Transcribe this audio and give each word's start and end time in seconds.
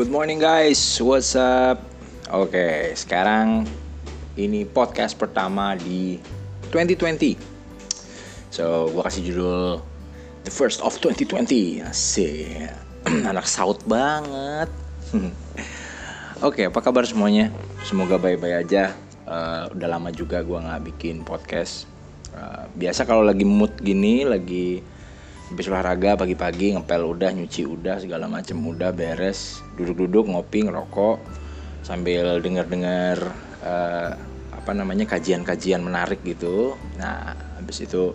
Good 0.00 0.08
morning 0.08 0.40
guys, 0.40 0.80
what's 1.04 1.36
up? 1.36 1.84
Oke, 2.32 2.96
sekarang 2.96 3.68
ini 4.32 4.64
podcast 4.64 5.12
pertama 5.12 5.76
di 5.76 6.16
2020 6.72 7.36
So, 8.48 8.88
gue 8.88 9.02
kasih 9.04 9.28
judul 9.28 9.84
The 10.48 10.52
First 10.56 10.80
of 10.80 10.96
2020 11.04 11.84
Asik. 11.84 12.72
Anak 13.28 13.44
saut 13.44 13.76
banget. 13.84 14.72
Oke, 16.48 16.72
apa 16.72 16.80
kabar 16.80 17.04
semuanya? 17.04 17.52
Semoga 17.84 18.16
baik-baik 18.16 18.56
aja. 18.56 18.96
Uh, 19.28 19.68
Udah 19.76 20.00
lama 20.00 20.08
juga 20.08 20.40
gue 20.40 20.56
gak 20.64 20.80
bikin 20.96 21.28
podcast. 21.28 21.84
Uh, 22.32 22.64
Biasa 22.72 23.04
kalau 23.04 23.20
lagi 23.20 23.44
mood 23.44 23.76
gini, 23.76 24.24
lagi 24.24 24.80
habis 25.50 25.66
olahraga 25.66 26.14
pagi-pagi 26.14 26.78
ngepel 26.78 27.02
udah 27.02 27.34
nyuci 27.34 27.66
udah 27.66 27.98
segala 27.98 28.30
macem 28.30 28.54
udah 28.62 28.94
beres. 28.94 29.58
Duduk-duduk 29.74 30.30
ngopi 30.30 30.62
ngerokok 30.62 31.18
sambil 31.82 32.38
dengar-dengar 32.38 33.18
uh, 33.66 34.14
apa 34.54 34.70
namanya 34.70 35.10
kajian-kajian 35.10 35.82
menarik 35.82 36.22
gitu. 36.22 36.78
Nah 36.94 37.34
habis 37.58 37.82
itu 37.82 38.14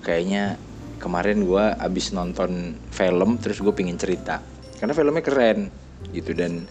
kayaknya 0.00 0.56
kemarin 0.96 1.44
gue 1.44 1.64
abis 1.76 2.16
nonton 2.16 2.80
film 2.88 3.36
terus 3.36 3.60
gue 3.60 3.74
pingin 3.76 4.00
cerita. 4.00 4.40
Karena 4.80 4.96
filmnya 4.96 5.20
keren 5.20 5.68
gitu 6.16 6.32
dan 6.32 6.64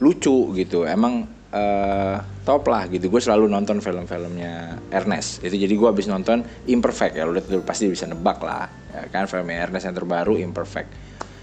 lucu 0.00 0.56
gitu. 0.56 0.88
Emang 0.88 1.28
uh, 1.52 2.16
top 2.42 2.66
lah 2.66 2.88
gitu. 2.88 3.06
Gue 3.12 3.20
selalu 3.22 3.46
nonton 3.46 3.78
film-filmnya 3.78 4.80
Ernest. 4.90 5.44
Itu 5.44 5.54
jadi 5.54 5.70
gue 5.70 5.88
abis 5.88 6.08
nonton 6.08 6.42
Imperfect 6.66 7.14
ya. 7.14 7.28
Udah 7.28 7.44
pasti 7.62 7.86
bisa 7.86 8.08
nebak 8.08 8.42
lah 8.42 8.66
ya 8.90 9.06
kan? 9.12 9.28
Film 9.28 9.52
Ernest 9.52 9.86
yang 9.86 9.96
terbaru 9.96 10.40
Imperfect. 10.40 10.90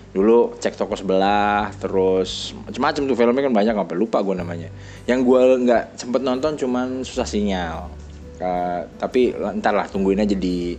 Dulu 0.09 0.57
cek 0.57 0.73
toko 0.73 0.97
sebelah 0.97 1.69
terus 1.77 2.57
macam-macam 2.66 3.01
tuh 3.05 3.16
filmnya 3.16 3.43
kan 3.45 3.53
banyak 3.53 3.73
sampai 3.77 3.97
lupa 3.97 4.17
gue 4.25 4.35
namanya. 4.35 4.69
Yang 5.05 5.19
gue 5.29 5.41
nggak 5.69 5.83
sempet 5.95 6.21
nonton 6.25 6.57
cuman 6.57 7.05
susah 7.05 7.29
sinyal. 7.29 7.94
Uh, 8.39 8.88
tapi 8.97 9.35
ntar 9.59 9.75
lah 9.75 9.85
tungguin 9.91 10.23
aja 10.23 10.33
di 10.33 10.73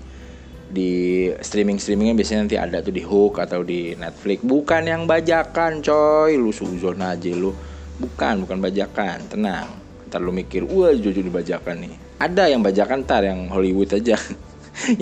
di 0.71 1.27
streaming 1.43 1.83
streamingnya 1.83 2.15
biasanya 2.15 2.41
nanti 2.47 2.57
ada 2.57 2.79
tuh 2.79 2.95
di 2.95 3.03
Hook 3.03 3.39
atau 3.39 3.63
di 3.63 3.95
Netflix. 3.95 4.43
Bukan 4.43 4.83
yang 4.87 5.03
bajakan 5.07 5.79
coy. 5.79 6.35
Lu 6.35 6.51
suzon 6.51 6.99
aja 6.99 7.31
lu 7.31 7.55
bukan 8.01 8.49
bukan 8.49 8.59
bajakan. 8.59 9.29
Tenang. 9.29 9.69
Ntar 10.09 10.19
lu 10.25 10.33
mikir 10.33 10.65
wah 10.67 10.91
jujur 10.91 11.23
dibajakan 11.23 11.87
nih. 11.87 11.95
Ada 12.19 12.51
yang 12.51 12.65
bajakan 12.65 13.05
ntar 13.05 13.23
yang 13.23 13.47
Hollywood 13.53 13.93
aja. 13.95 14.17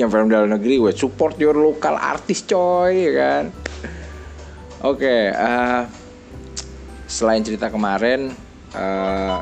Yang 0.00 0.08
film 0.10 0.28
dalam 0.32 0.50
negeri 0.50 0.80
gue 0.80 0.90
support 0.96 1.38
your 1.38 1.54
local 1.54 1.94
artis 1.94 2.42
coy 2.42 3.08
ya 3.08 3.12
kan? 3.14 3.44
Oke 4.82 5.06
okay, 5.06 5.22
uh, 5.30 5.44
eh, 5.44 5.80
selain 7.06 7.44
cerita 7.46 7.70
kemarin 7.70 8.32
uh, 8.74 9.38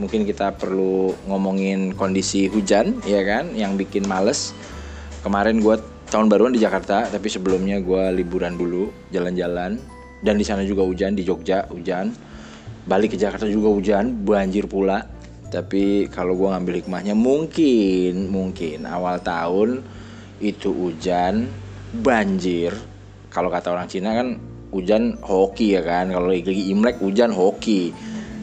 mungkin 0.00 0.24
kita 0.24 0.56
perlu 0.56 1.12
ngomongin 1.28 1.92
kondisi 1.92 2.48
hujan 2.48 3.02
ya 3.04 3.20
kan? 3.26 3.52
Yang 3.52 3.84
bikin 3.84 4.08
males. 4.08 4.56
Kemarin 5.20 5.60
gue 5.60 5.76
tahun 6.08 6.32
baruan 6.32 6.54
di 6.54 6.62
Jakarta 6.62 7.10
tapi 7.10 7.28
sebelumnya 7.28 7.76
gue 7.82 8.14
liburan 8.14 8.56
dulu 8.56 8.88
jalan-jalan. 9.12 9.76
Dan 10.24 10.40
di 10.40 10.46
sana 10.46 10.64
juga 10.64 10.86
hujan 10.86 11.12
di 11.12 11.26
Jogja 11.26 11.68
hujan 11.68 12.08
balik 12.84 13.16
ke 13.16 13.18
Jakarta 13.20 13.48
juga 13.48 13.72
hujan 13.72 14.24
banjir 14.24 14.68
pula. 14.68 15.04
Tapi 15.48 16.10
kalau 16.10 16.34
gue 16.34 16.48
ngambil 16.50 16.74
hikmahnya 16.82 17.14
mungkin 17.14 18.26
mungkin 18.26 18.84
awal 18.90 19.22
tahun 19.22 19.86
itu 20.42 20.68
hujan 20.72 21.46
banjir. 22.02 22.74
Kalau 23.30 23.50
kata 23.50 23.70
orang 23.70 23.86
Cina 23.86 24.14
kan 24.18 24.34
hujan 24.74 25.14
hoki 25.22 25.78
ya 25.78 25.82
kan? 25.86 26.10
Kalau 26.10 26.26
lagi 26.26 26.74
imlek 26.74 26.98
hujan 26.98 27.30
hoki. 27.30 27.94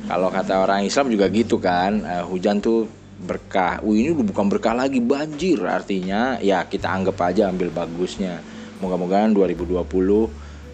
Kalau 0.08 0.32
kata 0.32 0.64
orang 0.64 0.88
Islam 0.88 1.12
juga 1.12 1.28
gitu 1.32 1.60
kan? 1.60 2.04
Uh, 2.04 2.24
hujan 2.28 2.64
tuh 2.64 2.88
berkah. 3.24 3.84
Uh, 3.84 3.96
ini 3.96 4.16
udah 4.16 4.26
bukan 4.28 4.48
berkah 4.48 4.76
lagi 4.76 5.04
banjir. 5.04 5.60
Artinya 5.68 6.40
ya 6.40 6.64
kita 6.68 6.88
anggap 6.88 7.20
aja 7.28 7.52
ambil 7.52 7.72
bagusnya. 7.72 8.40
Moga-moga 8.80 9.28
2020 9.30 9.78
uh, 9.78 10.28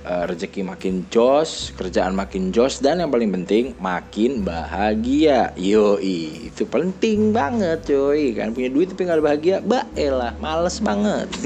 rezeki 0.08 0.64
makin 0.64 1.04
jos, 1.12 1.76
kerjaan 1.76 2.16
makin 2.16 2.56
jos 2.56 2.80
dan 2.80 3.04
yang 3.04 3.12
paling 3.12 3.28
penting 3.32 3.76
makin 3.78 4.42
bahagia. 4.42 5.52
Yoi, 5.60 6.48
itu 6.48 6.64
penting 6.64 7.36
banget 7.36 7.84
coy. 7.84 8.32
Kan 8.32 8.56
punya 8.56 8.72
duit 8.72 8.88
tapi 8.92 9.04
bahagia, 9.04 9.60
bah 9.60 9.84
elah, 10.00 10.32
males 10.40 10.80
banget. 10.80 11.28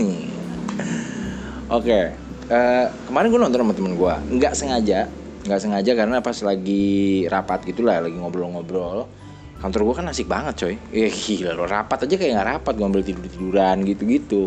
Oke, 1.72 1.88
okay. 1.88 2.04
uh, 2.52 2.56
eh, 2.56 2.86
kemarin 3.08 3.28
gue 3.32 3.40
nonton 3.40 3.60
sama 3.64 3.74
temen 3.74 3.94
gue, 3.96 4.14
nggak 4.38 4.54
sengaja, 4.60 5.08
nggak 5.48 5.62
sengaja 5.64 5.92
karena 5.96 6.18
pas 6.20 6.36
lagi 6.44 7.24
rapat 7.32 7.64
gitulah, 7.64 8.04
lagi 8.04 8.20
ngobrol-ngobrol 8.20 9.21
kantor 9.62 9.82
gue 9.86 9.96
kan 10.02 10.06
asik 10.10 10.26
banget 10.26 10.54
coy. 10.58 10.76
Eh 10.90 11.14
gila 11.14 11.54
lo 11.54 11.70
rapat 11.70 12.10
aja 12.10 12.16
kayak 12.18 12.32
nggak 12.34 12.50
rapat 12.58 12.74
gue 12.74 12.86
ambil 12.90 13.04
tidur 13.06 13.26
tiduran 13.30 13.78
gitu 13.86 14.04
gitu 14.10 14.40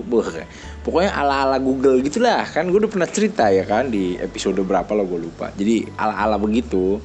pokoknya 0.83 1.15
ala 1.15 1.47
ala 1.47 1.59
Google 1.63 2.03
gitulah. 2.03 2.43
Kan 2.51 2.69
gue 2.75 2.83
udah 2.83 2.91
pernah 2.91 3.07
cerita 3.07 3.49
ya 3.55 3.63
kan 3.63 3.89
di 3.89 4.19
episode 4.19 4.59
berapa 4.67 4.91
lo 4.91 5.07
gue 5.07 5.31
lupa. 5.31 5.55
Jadi 5.55 5.87
ala 5.95 6.19
ala 6.19 6.37
begitu 6.37 6.99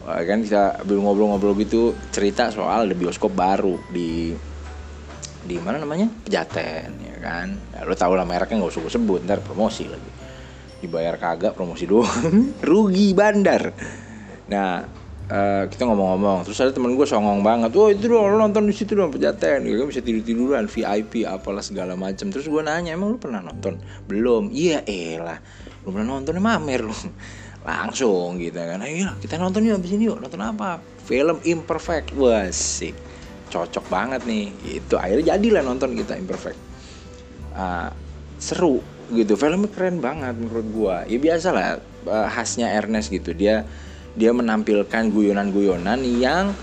kan 0.00 0.42
kita 0.42 0.82
ngobrol-ngobrol 0.86 1.54
gitu 1.60 1.94
cerita 2.10 2.48
soal 2.50 2.88
ada 2.88 2.94
bioskop 2.96 3.30
baru 3.36 3.76
di 3.92 4.32
di 5.40 5.56
mana 5.58 5.82
namanya? 5.82 6.06
Pejaten 6.06 6.90
ya 7.02 7.16
kan. 7.18 7.48
Ya, 7.74 7.82
lo 7.82 7.94
tau 7.98 8.14
lah 8.14 8.24
mereknya 8.24 8.62
nggak 8.62 8.70
usah 8.70 8.82
gue 8.86 8.92
sebut 8.92 9.20
ntar 9.26 9.42
promosi 9.42 9.90
lagi. 9.90 10.10
Dibayar 10.80 11.18
kagak 11.18 11.58
promosi 11.58 11.84
doang. 11.84 12.54
Rugi 12.70 13.12
bandar. 13.12 13.74
Nah 14.48 14.99
uh, 15.30 15.64
kita 15.70 15.86
ngomong-ngomong. 15.86 16.44
Terus 16.44 16.58
ada 16.60 16.72
temen 16.74 16.98
gue 16.98 17.06
songong 17.06 17.40
banget. 17.40 17.70
Oh 17.78 17.88
itu 17.88 18.10
dong 18.10 18.36
nonton 18.36 18.66
di 18.66 18.74
situ 18.74 18.98
dong 18.98 19.14
pejaten 19.14 19.64
ya 19.64 19.86
bisa 19.86 20.02
tidur 20.02 20.26
tiduran 20.26 20.66
VIP 20.66 21.24
apalah 21.24 21.62
segala 21.62 21.94
macam 21.94 22.28
terus 22.34 22.50
gue 22.50 22.60
nanya 22.60 22.98
emang 22.98 23.14
lu 23.14 23.18
pernah 23.22 23.40
nonton? 23.40 23.78
Belum. 24.10 24.50
Iya 24.50 24.82
elah. 24.84 25.38
Lu 25.86 25.94
pernah 25.94 26.18
nonton 26.18 26.36
mamer 26.42 26.82
lu. 26.84 26.94
Langsung 27.68 28.42
gitu 28.42 28.58
kan. 28.58 28.82
Ayo 28.82 29.14
kita 29.22 29.38
nonton 29.38 29.64
yuk 29.64 29.78
abis 29.78 29.94
ini 29.94 30.10
yuk 30.10 30.18
nonton 30.18 30.42
apa? 30.42 30.82
Film 31.06 31.38
imperfect. 31.46 32.12
Wah 32.18 32.50
sih. 32.50 32.92
Cocok 33.50 33.86
banget 33.88 34.26
nih. 34.26 34.50
Itu 34.82 34.98
akhirnya 34.98 35.36
jadilah 35.36 35.62
nonton 35.62 35.94
kita 35.94 36.18
imperfect. 36.18 36.58
Uh, 37.54 37.90
seru 38.40 38.82
gitu. 39.14 39.34
Filmnya 39.38 39.70
keren 39.70 40.02
banget 40.02 40.34
menurut 40.38 40.66
gua. 40.72 40.96
Ya 41.04 41.18
biasa 41.20 41.48
lah 41.52 41.82
uh, 42.08 42.28
khasnya 42.30 42.72
Ernest 42.72 43.12
gitu. 43.12 43.36
Dia 43.36 43.66
dia 44.14 44.30
menampilkan 44.34 45.10
guyonan-guyonan 45.10 46.00
yang 46.18 46.54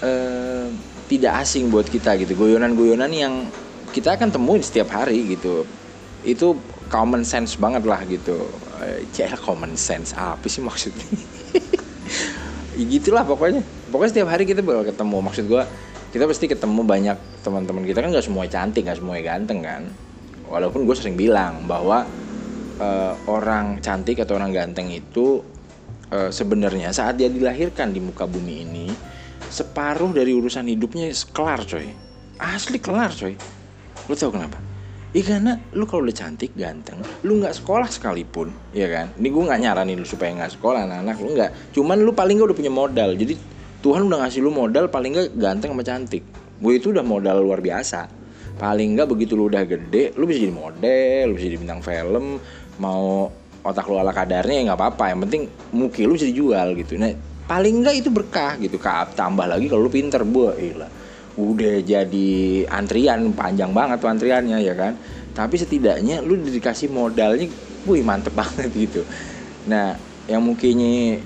eh, 0.00 0.68
tidak 1.08 1.44
asing 1.44 1.72
buat 1.72 1.88
kita 1.88 2.20
gitu. 2.20 2.36
Guyonan-guyonan 2.36 3.12
yang 3.12 3.34
kita 3.90 4.16
akan 4.16 4.28
temuin 4.28 4.60
setiap 4.60 4.92
hari 4.92 5.24
gitu. 5.36 5.64
Itu 6.24 6.60
common 6.92 7.24
sense 7.24 7.56
banget 7.56 7.84
lah 7.88 8.04
gitu. 8.04 8.48
Cek 9.12 9.42
common 9.42 9.74
sense 9.74 10.14
apa 10.14 10.44
sih 10.46 10.62
maksudnya? 10.62 11.04
Ya 12.78 12.86
gitulah 12.86 13.26
pokoknya. 13.26 13.58
Pokoknya 13.90 14.10
setiap 14.14 14.28
hari 14.30 14.46
kita 14.46 14.62
bakal 14.62 14.86
ketemu. 14.86 15.18
Maksud 15.18 15.44
gue 15.50 15.62
kita 16.14 16.24
pasti 16.30 16.46
ketemu 16.46 16.86
banyak 16.86 17.18
teman-teman 17.42 17.82
kita. 17.82 17.98
Kan 18.06 18.14
gak 18.14 18.22
semua 18.22 18.46
cantik 18.46 18.86
gak 18.86 19.02
semua 19.02 19.18
ganteng 19.18 19.66
kan. 19.66 19.82
Walaupun 20.46 20.86
gue 20.86 20.94
sering 20.94 21.18
bilang 21.18 21.66
bahwa 21.66 22.06
uh, 22.78 23.14
orang 23.26 23.82
cantik 23.82 24.22
atau 24.22 24.38
orang 24.38 24.54
ganteng 24.54 24.94
itu 24.94 25.42
e, 26.08 26.18
sebenarnya 26.32 26.92
saat 26.92 27.16
dia 27.20 27.28
dilahirkan 27.28 27.92
di 27.92 28.00
muka 28.02 28.24
bumi 28.28 28.54
ini 28.64 28.86
separuh 29.48 30.12
dari 30.12 30.34
urusan 30.34 30.68
hidupnya 30.68 31.08
kelar 31.32 31.64
coy 31.64 31.88
asli 32.40 32.78
kelar 32.82 33.12
coy 33.14 33.34
lu 34.08 34.14
tau 34.16 34.32
kenapa 34.32 34.68
Iya 35.08 35.40
karena 35.40 35.56
lu 35.72 35.88
kalau 35.88 36.04
udah 36.04 36.12
cantik, 36.12 36.52
ganteng, 36.52 37.00
lu 37.24 37.40
nggak 37.40 37.56
sekolah 37.56 37.88
sekalipun, 37.88 38.52
ya 38.76 38.92
kan? 38.92 39.08
Ini 39.16 39.28
gue 39.32 39.40
nggak 39.48 39.60
nyaranin 39.64 39.96
lu 39.96 40.04
supaya 40.04 40.36
nggak 40.36 40.60
sekolah, 40.60 40.84
anak-anak 40.84 41.16
lu 41.24 41.28
nggak. 41.32 41.50
Cuman 41.72 42.04
lu 42.04 42.12
paling 42.12 42.36
nggak 42.36 42.52
udah 42.52 42.58
punya 42.60 42.68
modal. 42.68 43.16
Jadi 43.16 43.34
Tuhan 43.80 44.04
udah 44.04 44.20
ngasih 44.20 44.44
lu 44.44 44.52
modal 44.52 44.92
paling 44.92 45.16
nggak 45.16 45.28
ganteng 45.40 45.72
sama 45.72 45.80
cantik. 45.80 46.28
Gue 46.60 46.76
itu 46.76 46.92
udah 46.92 47.00
modal 47.00 47.40
luar 47.40 47.64
biasa. 47.64 48.04
Paling 48.60 49.00
nggak 49.00 49.08
begitu 49.08 49.32
lu 49.32 49.48
udah 49.48 49.64
gede, 49.64 50.12
lu 50.12 50.28
bisa 50.28 50.44
jadi 50.44 50.52
model, 50.52 51.22
lu 51.24 51.32
bisa 51.40 51.46
jadi 51.48 51.58
bintang 51.62 51.80
film, 51.80 52.36
mau 52.76 53.32
otak 53.68 53.86
lu 53.86 54.00
ala 54.00 54.12
kadarnya 54.12 54.60
ya 54.60 54.62
nggak 54.72 54.78
apa-apa. 54.78 55.04
Yang 55.12 55.20
penting 55.28 55.42
muki 55.76 56.02
lu 56.08 56.16
bisa 56.16 56.26
dijual 56.26 56.74
gitu. 56.74 56.96
Nah 56.96 57.12
paling 57.48 57.84
nggak 57.84 57.96
itu 58.00 58.08
berkah 58.08 58.56
gitu. 58.56 58.80
Kap 58.80 59.12
tambah 59.12 59.44
lagi 59.44 59.68
kalau 59.68 59.86
lu 59.86 59.92
pinter 59.92 60.24
buah 60.24 60.56
lah. 60.76 60.90
Udah 61.38 61.78
jadi 61.84 62.66
antrian 62.66 63.30
panjang 63.36 63.70
banget 63.70 64.02
tuh 64.02 64.10
antriannya 64.10 64.58
ya 64.58 64.74
kan? 64.74 64.98
Tapi 65.36 65.54
setidaknya 65.54 66.24
lu 66.24 66.40
dikasih 66.40 66.90
modalnya 66.90 67.46
wih 67.86 68.02
mantep 68.02 68.34
banget 68.34 68.72
gitu. 68.74 69.06
Nah 69.70 69.94
yang 70.26 70.42
mungkinnya 70.42 71.22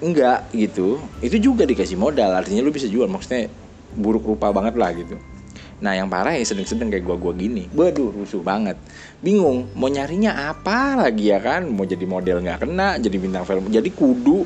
enggak 0.00 0.48
gitu 0.54 1.02
itu 1.20 1.36
juga 1.40 1.66
dikasih 1.66 1.98
modal. 1.98 2.30
Artinya 2.36 2.62
lu 2.62 2.70
bisa 2.70 2.86
jual 2.86 3.10
maksudnya 3.10 3.50
buruk 3.90 4.22
rupa 4.22 4.54
banget 4.54 4.78
lah 4.78 4.94
gitu 4.94 5.18
Nah 5.80 5.96
yang 5.96 6.12
parah 6.12 6.36
ya 6.36 6.44
sedang-sedang 6.44 6.92
kayak 6.92 7.04
gua-gua 7.08 7.32
gini. 7.32 7.66
Waduh. 7.72 8.12
Rusuh 8.12 8.44
banget. 8.44 8.76
Bingung 9.24 9.72
mau 9.72 9.88
nyarinya 9.88 10.52
apa 10.52 11.00
lagi 11.00 11.32
ya 11.32 11.40
kan? 11.40 11.68
Mau 11.72 11.88
jadi 11.88 12.04
model 12.04 12.44
nggak 12.44 12.68
kena 12.68 13.00
Jadi 13.00 13.16
bintang 13.16 13.44
film 13.48 13.72
Jadi 13.72 13.90
kudu. 13.92 14.44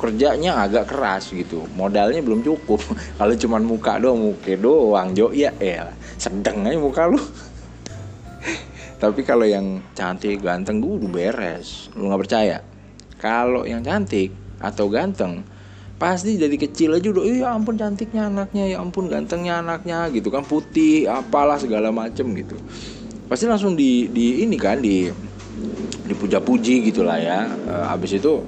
Kerjanya 0.00 0.64
agak 0.64 0.88
keras 0.88 1.30
gitu. 1.30 1.68
Modalnya 1.76 2.24
belum 2.24 2.40
cukup. 2.40 2.80
Kalau 3.20 3.34
cuman 3.36 3.62
muka 3.62 4.00
doang 4.00 4.32
Muka 4.32 4.54
doang 4.56 5.12
Jo. 5.12 5.28
Ya 5.36 5.52
ya 5.60 5.92
sedang 6.16 6.64
aja 6.64 6.80
muka 6.80 7.12
lu. 7.12 7.20
Tapi 9.02 9.26
kalau 9.26 9.42
yang 9.42 9.82
cantik 9.98 10.38
ganteng 10.38 10.78
gue 10.78 10.94
udah 11.02 11.10
beres. 11.10 11.90
Lu 11.98 12.06
nggak 12.06 12.22
percaya? 12.22 12.62
Kalau 13.18 13.66
yang 13.66 13.82
cantik 13.82 14.30
atau 14.62 14.86
ganteng 14.86 15.42
pasti 16.00 16.34
dari 16.34 16.58
kecil 16.58 16.98
aja 16.98 17.14
udah 17.14 17.24
iya 17.24 17.48
ampun 17.54 17.78
cantiknya 17.78 18.26
anaknya 18.26 18.74
ya 18.74 18.76
ampun 18.82 19.06
gantengnya 19.06 19.62
anaknya 19.62 20.10
gitu 20.10 20.34
kan 20.34 20.42
putih 20.42 21.06
apalah 21.06 21.56
segala 21.62 21.94
macem 21.94 22.26
gitu. 22.34 22.58
Pasti 23.30 23.46
langsung 23.46 23.78
di 23.78 24.10
di 24.10 24.42
ini 24.42 24.58
kan 24.58 24.82
di 24.82 25.06
dipuja-puji 26.10 26.90
gitulah 26.90 27.18
ya. 27.22 27.46
E, 27.46 27.74
abis 27.94 28.18
itu 28.18 28.42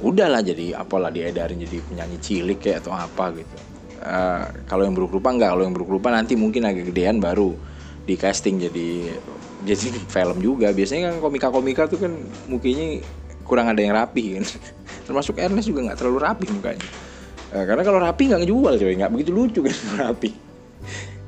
udahlah 0.00 0.40
jadi 0.40 0.80
apalah 0.80 1.12
diedarin 1.12 1.60
jadi 1.60 1.84
penyanyi 1.84 2.18
cilik 2.18 2.58
kayak 2.64 2.80
atau 2.82 2.96
apa 2.96 3.36
gitu. 3.36 3.56
E, 4.00 4.18
kalau 4.64 4.88
yang 4.88 4.96
buruk 4.96 5.20
rupa 5.20 5.36
enggak 5.36 5.52
kalau 5.52 5.62
yang 5.68 5.74
buruk 5.76 5.90
rupa 6.00 6.08
nanti 6.10 6.32
mungkin 6.32 6.64
agak 6.64 6.90
gedean 6.90 7.20
baru 7.20 7.52
di 8.08 8.16
casting 8.16 8.56
jadi 8.56 8.88
jadi 9.68 10.00
film 10.08 10.40
juga. 10.40 10.72
Biasanya 10.72 11.12
kan 11.12 11.16
komika-komika 11.20 11.92
tuh 11.92 12.00
kan 12.00 12.12
mukanya 12.48 13.04
kurang 13.46 13.70
ada 13.70 13.80
yang 13.80 13.94
rapi 13.94 14.36
kan. 14.36 14.44
Termasuk 15.06 15.38
Ernest 15.38 15.70
juga 15.70 15.86
nggak 15.90 15.98
terlalu 16.02 16.18
rapi 16.20 16.46
mukanya. 16.50 16.86
Uh, 17.54 17.64
karena 17.64 17.82
kalau 17.86 17.98
rapi 18.02 18.22
nggak 18.28 18.40
ngejual 18.44 18.74
coy. 18.76 18.92
Nggak 18.98 19.10
begitu 19.14 19.30
lucu 19.30 19.60
kan 19.64 19.76
rapi. 20.02 20.30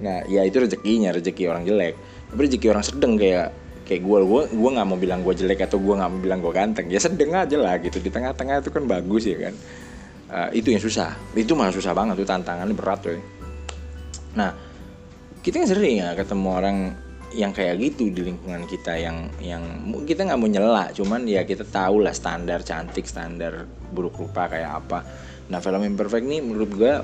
Nah 0.03 0.26
ya 0.26 0.43
itu 0.43 0.59
rezekinya 0.59 1.15
rezeki 1.15 1.43
orang 1.47 1.62
jelek. 1.62 1.94
Tapi 2.29 2.38
rezeki 2.44 2.67
orang 2.75 2.85
sedang 2.85 3.15
kayak 3.15 3.55
kayak 3.88 4.03
gue 4.05 4.19
gue 4.20 4.43
gue 4.53 4.70
nggak 4.75 4.87
mau 4.87 4.99
bilang 5.00 5.25
gue 5.25 5.32
jelek 5.32 5.65
atau 5.65 5.81
gue 5.81 5.94
nggak 5.97 6.11
mau 6.11 6.20
bilang 6.20 6.38
gue 6.43 6.53
ganteng. 6.53 6.87
Ya 6.91 7.00
sedang 7.00 7.32
aja 7.32 7.56
lah 7.56 7.79
gitu. 7.81 8.03
Di 8.03 8.11
tengah-tengah 8.11 8.61
itu 8.61 8.71
kan 8.75 8.85
bagus 8.85 9.25
ya 9.25 9.38
kan. 9.49 9.55
Uh, 10.29 10.50
itu 10.53 10.75
yang 10.75 10.82
susah. 10.82 11.17
Itu 11.32 11.56
malah 11.56 11.73
susah 11.73 11.97
banget 11.97 12.21
tuh 12.21 12.29
tantangannya 12.29 12.76
berat 12.76 13.00
tuh 13.00 13.38
nah 14.38 14.55
kita 15.43 15.64
kan 15.64 15.69
sering 15.71 15.99
ya 15.99 16.12
ketemu 16.14 16.49
orang 16.55 16.76
yang 17.36 17.52
kayak 17.52 17.76
gitu 17.76 18.08
di 18.08 18.25
lingkungan 18.25 18.64
kita 18.64 18.96
yang 18.96 19.28
yang 19.44 19.60
kita 20.08 20.25
nggak 20.25 20.40
mau 20.40 20.48
nyela 20.48 20.88
cuman 20.96 21.28
ya 21.28 21.44
kita 21.44 21.60
tahu 21.69 22.00
lah 22.00 22.16
standar 22.16 22.64
cantik 22.64 23.04
standar 23.04 23.69
buruk 23.92 24.16
rupa 24.16 24.48
kayak 24.48 24.84
apa. 24.84 25.04
Nah 25.52 25.60
film 25.60 25.84
imperfect 25.84 26.25
ini 26.25 26.40
menurut 26.40 26.70
gue 26.72 26.94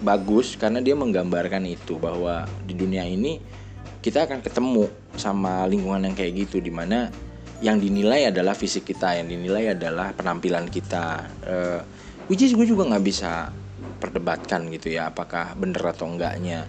bagus 0.00 0.56
karena 0.56 0.80
dia 0.80 0.96
menggambarkan 0.96 1.64
itu 1.68 2.00
bahwa 2.00 2.48
di 2.64 2.72
dunia 2.72 3.04
ini 3.04 3.40
kita 4.00 4.24
akan 4.24 4.40
ketemu 4.40 4.88
sama 5.16 5.68
lingkungan 5.68 6.08
yang 6.08 6.16
kayak 6.16 6.48
gitu 6.48 6.56
di 6.64 6.72
mana 6.72 7.12
yang 7.60 7.76
dinilai 7.76 8.32
adalah 8.32 8.56
fisik 8.56 8.88
kita 8.88 9.20
yang 9.20 9.28
dinilai 9.28 9.76
adalah 9.76 10.16
penampilan 10.16 10.72
kita. 10.72 11.28
Uh, 11.44 11.80
which 12.32 12.40
is 12.40 12.56
gue 12.56 12.64
juga 12.64 12.88
nggak 12.88 13.04
bisa 13.04 13.52
perdebatkan 14.00 14.72
gitu 14.72 14.96
ya 14.96 15.12
apakah 15.12 15.52
bener 15.52 15.84
atau 15.84 16.08
enggaknya 16.08 16.64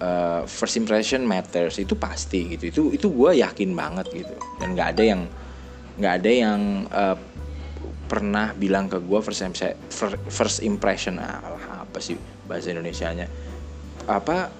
uh, 0.00 0.42
first 0.48 0.74
impression 0.80 1.22
matters 1.28 1.78
itu 1.78 1.94
pasti 1.94 2.56
gitu. 2.56 2.64
Itu 2.72 2.82
itu 2.90 3.06
gue 3.12 3.40
yakin 3.44 3.70
banget 3.76 4.10
gitu. 4.10 4.34
Dan 4.58 4.74
nggak 4.74 4.88
ada 4.96 5.02
yang 5.04 5.22
nggak 6.00 6.14
ada 6.24 6.30
yang 6.32 6.60
uh, 6.90 7.16
pernah 8.10 8.50
bilang 8.58 8.90
ke 8.90 8.98
gue 8.98 9.20
first 9.22 9.46
first 10.26 10.58
impression 10.66 11.22
ah, 11.22 11.38
apa 11.86 11.98
sih 12.02 12.18
bahasa 12.48 12.74
Indonesia-nya? 12.74 13.30
Apa 14.10 14.50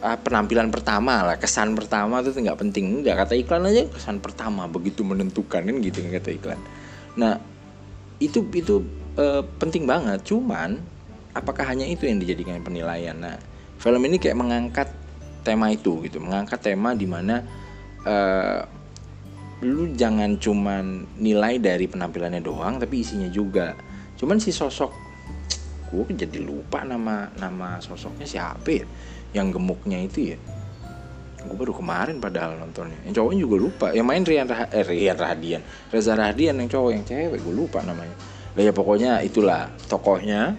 uh, 0.00 0.18
penampilan 0.22 0.72
pertama 0.72 1.20
lah 1.20 1.36
kesan 1.36 1.76
pertama 1.76 2.24
itu 2.24 2.32
nggak 2.32 2.58
penting. 2.58 3.04
Nggak 3.04 3.28
kata 3.28 3.34
iklan 3.36 3.68
aja 3.68 3.84
kesan 3.90 4.24
pertama 4.24 4.64
begitu 4.70 5.04
menentukan 5.04 5.60
kan 5.66 5.76
gitu 5.84 6.00
kata 6.00 6.30
iklan. 6.32 6.60
Nah 7.18 7.36
itu 8.22 8.46
itu 8.54 8.80
uh, 9.18 9.44
penting 9.60 9.84
banget. 9.84 10.24
Cuman 10.24 10.80
apakah 11.36 11.68
hanya 11.68 11.84
itu 11.84 12.08
yang 12.08 12.22
dijadikan 12.22 12.62
penilaian? 12.64 13.18
Nah 13.18 13.51
film 13.82 14.02
ini 14.06 14.16
kayak 14.22 14.38
mengangkat 14.38 14.88
tema 15.42 15.74
itu 15.74 15.98
gitu 16.06 16.22
mengangkat 16.22 16.62
tema 16.62 16.94
di 16.94 17.06
mana 17.10 17.42
uh, 18.06 18.62
lu 19.62 19.94
jangan 19.94 20.38
cuman 20.42 21.06
nilai 21.22 21.62
dari 21.62 21.86
penampilannya 21.86 22.42
doang 22.42 22.82
tapi 22.82 23.06
isinya 23.06 23.30
juga. 23.30 23.78
Cuman 24.18 24.42
si 24.42 24.50
sosok 24.50 24.90
gue 25.92 26.08
jadi 26.16 26.40
lupa 26.40 26.82
nama 26.82 27.28
nama 27.36 27.76
sosoknya 27.78 28.24
siapa 28.26 28.70
ya 28.72 28.84
yang 29.38 29.54
gemuknya 29.54 30.02
itu 30.02 30.34
ya. 30.34 30.38
Gue 31.42 31.56
baru 31.58 31.74
kemarin 31.74 32.18
padahal 32.18 32.58
nontonnya. 32.58 32.98
Yang 33.06 33.22
cowoknya 33.22 33.40
juga 33.42 33.56
lupa. 33.58 33.86
Yang 33.94 34.06
main 34.06 34.22
Rian 34.22 34.46
Rah 34.50 34.62
eh, 34.70 34.84
Rian 34.86 35.18
Rahadian. 35.18 35.62
Reza 35.90 36.14
Rahadian 36.14 36.54
yang 36.58 36.70
cowok 36.70 36.90
yang 36.94 37.04
cewek 37.06 37.38
gue 37.38 37.54
lupa 37.54 37.82
namanya. 37.86 38.14
Lah 38.58 38.62
ya 38.66 38.72
pokoknya 38.74 39.22
itulah 39.22 39.70
tokohnya 39.86 40.58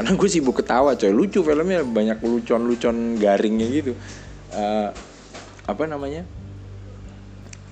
karena 0.00 0.16
gue 0.16 0.28
sibuk 0.32 0.56
ketawa 0.64 0.96
coy. 0.96 1.12
Lucu 1.12 1.44
filmnya 1.44 1.84
banyak 1.84 2.24
lucon-lucon 2.24 3.20
garingnya 3.20 3.68
gitu. 3.68 3.92
Uh, 4.48 4.88
apa 5.68 5.84
namanya? 5.84 6.24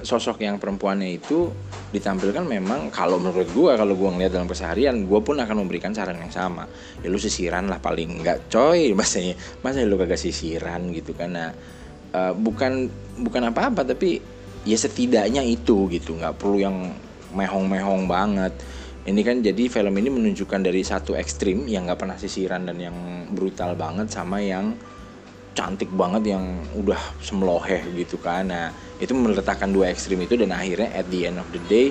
Sosok 0.05 0.45
yang 0.45 0.61
perempuannya 0.61 1.09
itu 1.09 1.49
ditampilkan 1.89 2.45
memang 2.45 2.93
kalau 2.93 3.17
menurut 3.17 3.49
gue 3.49 3.73
kalau 3.73 3.97
gue 3.97 4.09
ngeliat 4.13 4.29
dalam 4.29 4.45
keseharian 4.45 5.09
gue 5.09 5.21
pun 5.25 5.41
akan 5.41 5.65
memberikan 5.65 5.97
saran 5.97 6.21
yang 6.21 6.29
sama. 6.29 6.69
Ya 7.01 7.09
lu 7.09 7.17
sisiran 7.17 7.65
lah 7.65 7.81
paling 7.81 8.21
enggak 8.21 8.53
coy. 8.53 8.93
Masanya 9.01 9.33
masa 9.65 9.89
lu 9.89 9.97
kagak 9.97 10.21
sisiran 10.21 10.93
gitu 10.93 11.17
karena 11.17 11.57
uh, 12.13 12.37
bukan 12.37 12.93
bukan 13.25 13.49
apa-apa 13.49 13.89
tapi 13.89 14.21
ya 14.69 14.77
setidaknya 14.77 15.41
itu 15.49 15.89
gitu. 15.89 16.13
Nggak 16.21 16.37
perlu 16.37 16.61
yang 16.61 16.93
mehong-mehong 17.33 18.05
banget 18.05 18.53
ini 19.09 19.25
kan 19.25 19.41
jadi 19.41 19.73
film 19.73 19.97
ini 19.97 20.13
menunjukkan 20.13 20.61
dari 20.61 20.85
satu 20.85 21.17
ekstrim 21.17 21.65
yang 21.65 21.89
nggak 21.89 22.05
pernah 22.05 22.21
sisiran 22.21 22.69
dan 22.69 22.77
yang 22.77 22.97
brutal 23.33 23.73
banget 23.73 24.13
sama 24.13 24.45
yang 24.45 24.77
cantik 25.57 25.89
banget 25.91 26.37
yang 26.37 26.45
udah 26.77 27.01
semloheh 27.25 27.83
gitu 27.97 28.21
kan. 28.21 28.53
Nah 28.53 28.69
itu 29.01 29.17
meletakkan 29.17 29.73
dua 29.73 29.89
ekstrim 29.89 30.21
itu 30.21 30.37
dan 30.37 30.53
akhirnya 30.53 30.93
at 30.93 31.09
the 31.09 31.25
end 31.25 31.41
of 31.41 31.49
the 31.51 31.63
day 31.67 31.89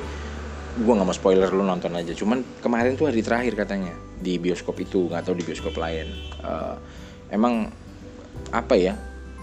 gue 0.78 0.94
nggak 0.94 1.10
mau 1.10 1.18
spoiler 1.18 1.50
lu 1.50 1.66
nonton 1.66 1.90
aja. 1.98 2.14
Cuman 2.14 2.46
kemarin 2.62 2.94
tuh 2.94 3.10
hari 3.10 3.26
terakhir 3.26 3.58
katanya 3.58 3.98
di 4.22 4.38
bioskop 4.38 4.78
itu 4.78 5.10
nggak 5.10 5.26
tahu 5.26 5.36
di 5.42 5.44
bioskop 5.44 5.74
lain. 5.74 6.06
Uh, 6.46 6.78
emang 7.34 7.74
apa 8.54 8.78
ya? 8.78 8.94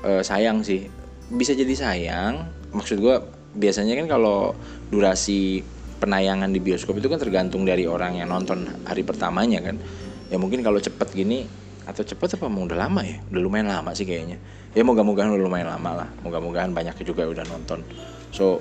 Uh, 0.07 0.23
sayang 0.23 0.63
sih. 0.63 0.87
Bisa 1.27 1.59
jadi 1.59 1.75
sayang. 1.75 2.47
Maksud 2.71 3.03
gue 3.03 3.19
biasanya 3.59 3.99
kan 3.99 4.07
kalau 4.07 4.55
durasi 4.95 5.74
penayangan 6.05 6.53
di 6.53 6.61
bioskop 6.61 7.01
itu 7.01 7.09
kan 7.09 7.17
tergantung 7.17 7.65
dari 7.65 7.89
orang 7.89 8.21
yang 8.21 8.29
nonton 8.29 8.69
hari 8.85 9.01
pertamanya 9.01 9.65
kan? 9.65 9.81
Ya 10.29 10.37
mungkin 10.37 10.61
kalau 10.61 10.77
cepet 10.77 11.09
gini 11.17 11.49
atau 11.89 12.05
cepet 12.05 12.37
apa 12.37 12.53
mau 12.53 12.69
udah 12.69 12.77
lama 12.77 13.01
ya? 13.01 13.25
Udah 13.33 13.41
lumayan 13.41 13.73
lama 13.73 13.97
sih 13.97 14.05
kayaknya. 14.05 14.37
Ya 14.77 14.85
moga-mogahan 14.85 15.33
udah 15.33 15.45
lumayan 15.49 15.73
lama 15.73 16.05
lah. 16.05 16.09
Moga-mogahan 16.21 16.77
banyak 16.77 17.01
juga 17.09 17.25
udah 17.25 17.49
nonton. 17.49 17.81
So 18.29 18.61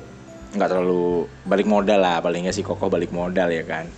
nggak 0.56 0.70
terlalu 0.72 1.28
balik 1.44 1.68
modal 1.68 2.00
lah. 2.00 2.24
Paling 2.24 2.48
nggak 2.48 2.56
sih 2.56 2.64
kokoh 2.64 2.88
balik 2.88 3.12
modal 3.12 3.52
ya 3.52 3.68
kan? 3.68 3.92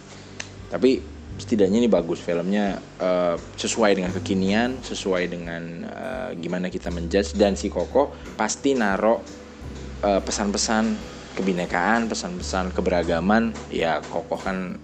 Tapi 0.73 1.13
setidaknya 1.35 1.83
ini 1.83 1.89
bagus 1.91 2.23
filmnya 2.23 2.79
uh, 2.97 3.35
sesuai 3.59 3.99
dengan 3.99 4.15
kekinian 4.15 4.79
sesuai 4.79 5.23
dengan 5.27 5.63
uh, 5.85 6.29
gimana 6.33 6.73
kita 6.73 6.89
menjudge. 6.89 7.37
Dan 7.37 7.53
si 7.53 7.69
kokoh 7.69 8.09
pasti 8.33 8.73
naro 8.73 9.21
uh, 10.01 10.21
pesan-pesan 10.21 11.14
kebinekaan 11.35 12.07
pesan-pesan 12.07 12.71
keberagaman 12.71 13.51
ya 13.67 13.99
kokoh 13.99 14.39
kan 14.39 14.79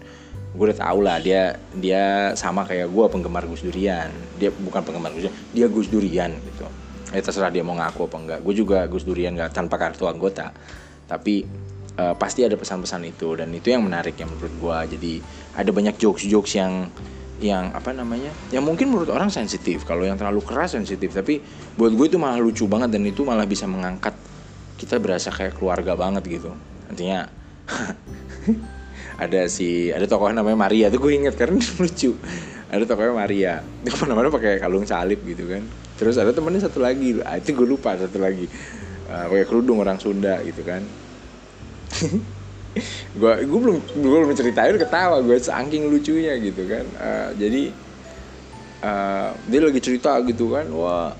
gue 0.51 0.65
udah 0.67 0.79
tau 0.83 0.99
lah 0.99 1.17
dia 1.23 1.55
dia 1.71 2.35
sama 2.35 2.67
kayak 2.67 2.91
gue 2.91 3.05
penggemar 3.07 3.47
Gus 3.47 3.63
Durian. 3.63 4.11
Dia 4.35 4.51
bukan 4.51 4.83
penggemar 4.83 5.15
Gus 5.15 5.31
Durian 5.31 5.37
dia 5.55 5.65
Gus 5.71 5.87
Durian 5.87 6.31
gitu. 6.35 6.67
Ya 7.11 7.19
terserah 7.23 7.51
dia 7.51 7.63
mau 7.63 7.75
ngaku 7.79 8.07
apa 8.07 8.17
enggak. 8.19 8.39
Gue 8.43 8.53
juga 8.55 8.83
Gus 8.91 9.07
Durian 9.07 9.31
nggak 9.31 9.55
tanpa 9.55 9.79
kartu 9.79 10.11
anggota. 10.11 10.51
Tapi 11.07 11.47
uh, 11.95 12.15
pasti 12.19 12.43
ada 12.43 12.59
pesan-pesan 12.59 13.01
itu 13.07 13.35
dan 13.39 13.47
itu 13.55 13.71
yang 13.71 13.87
menarik 13.87 14.19
yang 14.19 14.27
menurut 14.27 14.53
gue. 14.59 14.77
Jadi 14.99 15.13
ada 15.55 15.71
banyak 15.71 15.95
jokes-jokes 15.95 16.59
yang 16.59 16.91
yang 17.41 17.73
apa 17.73 17.89
namanya 17.89 18.29
yang 18.53 18.67
mungkin 18.67 18.91
menurut 18.91 19.07
orang 19.07 19.31
sensitif. 19.31 19.87
Kalau 19.87 20.03
yang 20.03 20.19
terlalu 20.19 20.43
keras 20.43 20.75
sensitif 20.75 21.15
tapi 21.15 21.39
buat 21.79 21.95
gue 21.95 22.05
itu 22.11 22.19
malah 22.19 22.43
lucu 22.43 22.67
banget 22.67 22.91
dan 22.91 23.07
itu 23.07 23.23
malah 23.23 23.47
bisa 23.47 23.63
mengangkat 23.71 24.13
kita 24.81 24.97
berasa 24.97 25.29
kayak 25.29 25.61
keluarga 25.61 25.93
banget 25.93 26.25
gitu. 26.25 26.57
Nantinya 26.89 27.29
ada 29.23 29.45
si 29.45 29.93
ada 29.93 30.09
tokoh 30.09 30.33
namanya 30.33 30.57
Maria. 30.57 30.89
Tuh 30.89 30.97
gue 30.97 31.13
inget 31.13 31.37
karena 31.37 31.61
lucu. 31.81 32.17
Ada 32.73 32.89
tokohnya 32.89 33.13
Maria. 33.13 33.53
Dia 33.85 33.89
ke 33.93 33.97
mana-mana 34.01 34.33
pakai 34.33 34.57
kalung 34.57 34.89
salib 34.89 35.21
gitu 35.21 35.45
kan. 35.45 35.61
Terus 36.01 36.17
ada 36.17 36.33
temennya 36.33 36.65
satu 36.65 36.81
lagi. 36.81 37.21
Ah, 37.21 37.37
itu 37.37 37.53
gue 37.53 37.67
lupa 37.69 37.93
satu 37.93 38.17
lagi. 38.17 38.49
Uh, 39.05 39.25
pakai 39.29 39.45
kerudung 39.45 39.77
orang 39.85 40.01
Sunda 40.01 40.41
gitu 40.41 40.65
kan. 40.65 40.81
Gue 43.19 43.43
gue 43.43 43.59
belum 43.59 43.83
gue 43.83 44.17
belum 44.23 44.31
ceritain 44.31 44.71
ketawa. 44.79 45.19
Gue 45.19 45.35
saking 45.35 45.91
lucunya 45.91 46.39
gitu 46.39 46.63
kan. 46.71 46.87
Uh, 46.95 47.29
jadi 47.35 47.67
uh, 48.79 49.35
dia 49.51 49.59
lagi 49.59 49.83
cerita 49.83 50.15
gitu 50.23 50.55
kan. 50.55 50.71
Wah 50.71 51.11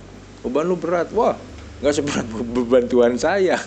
beban 0.47 0.63
lu 0.63 0.79
berat. 0.79 1.11
Wah 1.11 1.35
nggak 1.81 1.93
seberat 1.97 2.25
beban 2.29 2.85
Tuhan 2.85 3.17
saya. 3.17 3.57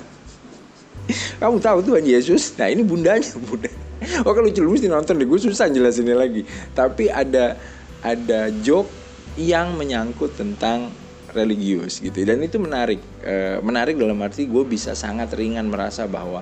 Kamu 1.43 1.61
tahu 1.61 1.85
Tuhan 1.85 2.07
Yesus? 2.07 2.57
Nah 2.57 2.71
ini 2.73 2.81
bundanya 2.81 3.27
bunda. 3.37 3.69
Oh 4.25 4.33
kalau 4.33 4.49
lucu 4.49 4.63
lu 4.63 4.73
mesti 4.73 4.89
nonton 4.89 5.21
deh. 5.21 5.27
Gue 5.29 5.41
susah 5.43 5.69
jelasinnya 5.69 6.17
lagi. 6.17 6.47
Tapi 6.73 7.13
ada 7.13 7.59
ada 8.01 8.49
joke 8.65 8.89
yang 9.37 9.77
menyangkut 9.77 10.39
tentang 10.39 10.89
religius 11.35 12.01
gitu. 12.01 12.25
Dan 12.25 12.41
itu 12.41 12.57
menarik. 12.57 13.03
E, 13.21 13.61
menarik 13.61 13.99
dalam 13.99 14.17
arti 14.23 14.49
gue 14.49 14.65
bisa 14.65 14.97
sangat 14.97 15.35
ringan 15.35 15.69
merasa 15.69 16.09
bahwa 16.09 16.41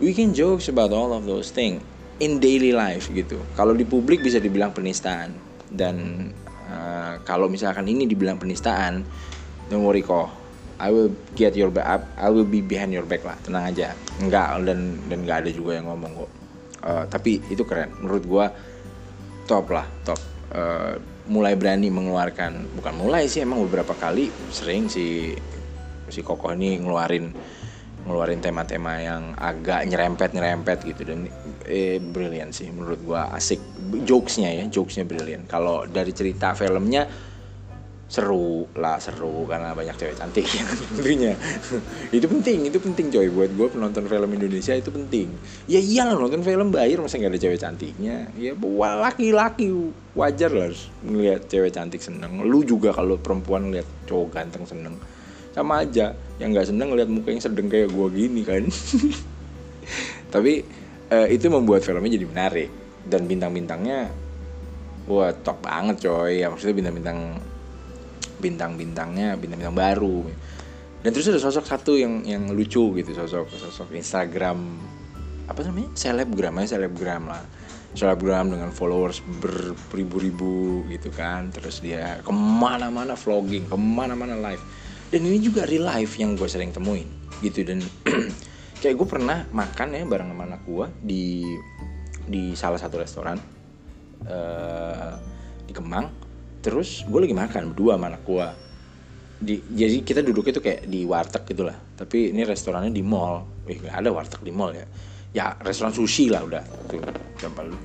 we 0.00 0.14
can 0.14 0.32
jokes 0.32 0.70
about 0.70 0.94
all 0.94 1.12
of 1.12 1.26
those 1.28 1.52
things 1.52 1.82
in 2.22 2.40
daily 2.40 2.72
life 2.72 3.10
gitu. 3.12 3.36
Kalau 3.58 3.74
di 3.74 3.84
publik 3.84 4.24
bisa 4.24 4.38
dibilang 4.40 4.72
penistaan. 4.72 5.34
Dan 5.68 5.96
uh, 6.68 7.20
kalau 7.28 7.44
misalkan 7.48 7.84
ini 7.84 8.08
dibilang 8.08 8.40
penistaan 8.40 9.04
don't 9.68 9.84
worry 9.84 10.00
kok 10.00 10.32
I 10.78 10.94
will 10.94 11.10
get 11.34 11.58
your 11.58 11.74
back 11.74 12.06
I 12.14 12.30
will 12.30 12.46
be 12.46 12.62
behind 12.62 12.94
your 12.94 13.06
back 13.06 13.26
lah. 13.26 13.34
Tenang 13.42 13.74
aja. 13.74 13.98
Enggak 14.22 14.62
dan 14.62 14.98
dan 15.10 15.18
nggak 15.26 15.38
ada 15.46 15.50
juga 15.50 15.78
yang 15.78 15.90
ngomong 15.90 16.12
kok. 16.24 16.30
Uh, 16.86 17.04
tapi 17.10 17.42
itu 17.50 17.66
keren. 17.66 17.90
Menurut 17.98 18.24
gue 18.24 18.46
top 19.50 19.66
lah 19.74 19.86
top. 20.06 20.20
Uh, 20.54 20.96
mulai 21.26 21.58
berani 21.58 21.90
mengeluarkan. 21.90 22.70
Bukan 22.78 22.94
mulai 22.94 23.26
sih 23.26 23.42
emang 23.42 23.66
beberapa 23.66 23.92
kali 23.98 24.30
sering 24.54 24.86
si 24.86 25.34
si 26.08 26.24
kokoh 26.24 26.54
ini 26.54 26.80
ngeluarin 26.80 27.34
ngeluarin 28.08 28.40
tema-tema 28.40 28.96
yang 29.02 29.36
agak 29.36 29.84
nyerempet 29.84 30.30
nyerempet 30.32 30.78
gitu. 30.86 31.02
Dan 31.02 31.26
eh 31.66 31.98
brilian 31.98 32.54
sih 32.54 32.70
menurut 32.70 33.02
gua. 33.02 33.34
Asik. 33.34 33.58
Jokesnya 34.06 34.54
ya 34.54 34.64
jokesnya 34.70 35.02
brilian 35.08 35.42
kalau 35.50 35.88
dari 35.90 36.14
cerita 36.14 36.54
filmnya 36.54 37.27
seru 38.08 38.64
lah 38.72 38.96
seru 38.96 39.44
karena 39.44 39.76
banyak 39.76 39.92
cewek 40.00 40.16
cantik 40.16 40.48
ya 40.48 40.64
tentunya 40.64 41.36
itu 42.16 42.24
penting 42.24 42.58
itu 42.64 42.78
penting 42.80 43.12
coy. 43.12 43.28
Buat 43.28 43.52
gue 43.52 43.68
penonton 43.68 44.08
film 44.08 44.28
Indonesia 44.32 44.72
itu 44.72 44.88
penting. 44.88 45.28
Ya 45.68 45.76
iyalah 45.76 46.16
nonton 46.16 46.40
film 46.40 46.72
bayar 46.72 47.04
masa 47.04 47.20
nggak 47.20 47.36
ada 47.36 47.40
cewek 47.40 47.60
cantiknya? 47.60 48.16
Ya 48.40 48.56
laki-laki. 48.56 49.92
Wajar 50.16 50.50
lah 50.50 50.72
ngeliat 51.04 51.52
cewek 51.52 51.70
cantik 51.76 52.00
seneng. 52.00 52.42
Lu 52.48 52.64
juga 52.64 52.96
kalau 52.96 53.20
perempuan 53.20 53.68
lihat 53.68 53.86
cowok 54.08 54.28
ganteng 54.32 54.64
seneng. 54.64 54.96
Sama 55.52 55.84
aja 55.84 56.16
yang 56.40 56.56
nggak 56.56 56.72
seneng 56.72 56.88
ngeliat 56.96 57.12
mukanya 57.12 57.44
sedeng 57.44 57.68
kayak 57.68 57.92
gue 57.92 58.08
gini 58.16 58.40
kan. 58.42 58.64
Tapi 60.34 60.64
uh, 61.12 61.28
itu 61.28 61.46
membuat 61.52 61.84
filmnya 61.84 62.16
jadi 62.16 62.24
menarik. 62.24 62.70
Dan 63.04 63.28
bintang-bintangnya 63.28 64.08
wah 65.04 65.30
top 65.44 65.60
banget 65.60 66.08
coy. 66.08 66.40
Ya 66.40 66.48
maksudnya 66.48 66.74
bintang-bintang 66.74 67.36
bintang-bintangnya 68.38 69.36
bintang-bintang 69.36 69.76
baru. 69.76 70.26
Dan 70.98 71.10
terus 71.14 71.30
ada 71.30 71.38
sosok 71.38 71.64
satu 71.66 71.94
yang 71.94 72.26
yang 72.26 72.50
lucu 72.50 72.90
gitu 72.98 73.10
sosok 73.14 73.46
sosok 73.54 73.94
Instagram 73.94 74.58
apa 75.46 75.60
namanya? 75.64 75.90
Selebgram 75.94 76.54
ya 76.62 76.66
selebgram 76.78 77.22
lah. 77.30 77.44
Selebgram 77.96 78.52
dengan 78.52 78.70
followers 78.74 79.22
beribu-ribu 79.90 80.84
gitu 80.90 81.08
kan. 81.14 81.54
Terus 81.54 81.80
dia 81.80 82.20
ke 82.20 82.32
mana-mana 82.34 83.14
vlogging 83.14 83.70
ke 83.70 83.76
mana-mana 83.78 84.36
live. 84.38 84.62
Dan 85.08 85.24
ini 85.24 85.40
juga 85.40 85.64
real 85.64 85.88
life 85.88 86.20
yang 86.20 86.36
gue 86.36 86.48
sering 86.50 86.74
temuin 86.74 87.08
gitu. 87.40 87.64
Dan 87.64 87.80
kayak 88.82 88.94
gue 88.94 89.08
pernah 89.08 89.46
makan 89.50 89.96
ya 89.96 90.04
bareng 90.06 90.30
sama 90.30 90.44
anak 90.46 90.62
gue 90.66 90.86
di 91.02 91.24
di 92.28 92.52
salah 92.52 92.76
satu 92.76 93.00
restoran 93.00 93.40
uh, 94.28 95.16
di 95.64 95.72
Kemang 95.72 96.06
terus 96.68 97.08
gue 97.08 97.20
lagi 97.24 97.32
makan 97.32 97.72
berdua 97.72 97.96
sama 97.96 98.12
anak 98.12 98.22
gue 98.28 98.46
di 99.38 99.62
jadi 99.70 100.02
kita 100.02 100.20
duduk 100.20 100.50
itu 100.50 100.58
kayak 100.58 100.90
di 100.90 101.06
warteg 101.06 101.46
gitulah. 101.46 101.78
Tapi 101.94 102.34
ini 102.34 102.42
restorannya 102.42 102.90
di 102.90 103.06
mall. 103.06 103.46
Wih 103.70 103.78
gak 103.86 104.02
ada 104.02 104.10
warteg 104.10 104.42
di 104.42 104.50
mall 104.50 104.74
ya. 104.74 104.86
Ya 105.30 105.54
restoran 105.62 105.94
sushi 105.94 106.26
lah 106.26 106.42
udah. 106.42 106.62
Tuh 106.90 107.00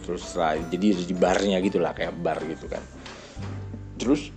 terus 0.02 0.34
lah 0.34 0.58
jadi 0.58 0.98
di 0.98 1.14
barnya 1.14 1.62
gitulah 1.62 1.94
kayak 1.94 2.18
bar 2.18 2.42
gitu 2.42 2.66
kan. 2.66 2.82
Terus 4.02 4.34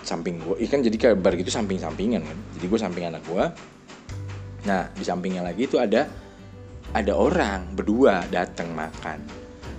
samping 0.00 0.40
gue 0.40 0.56
ikan 0.64 0.80
jadi 0.80 0.96
kayak 0.96 1.16
bar 1.20 1.34
gitu 1.34 1.50
samping 1.50 1.82
sampingan 1.82 2.22
kan. 2.22 2.38
Jadi 2.56 2.64
gue 2.70 2.78
samping 2.80 3.04
anak 3.10 3.22
gue 3.26 3.44
nah 4.60 4.92
di 4.92 5.00
sampingnya 5.00 5.40
lagi 5.40 5.64
itu 5.64 5.80
ada 5.80 6.04
ada 6.94 7.12
orang 7.18 7.74
berdua 7.74 8.30
datang 8.30 8.70
makan. 8.76 9.18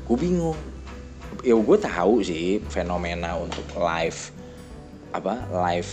Gue 0.04 0.18
bingung 0.20 0.58
ya 1.42 1.58
gue 1.58 1.78
tahu 1.78 2.22
sih 2.22 2.62
fenomena 2.70 3.34
untuk 3.38 3.66
live 3.78 4.20
apa 5.12 5.42
live 5.50 5.90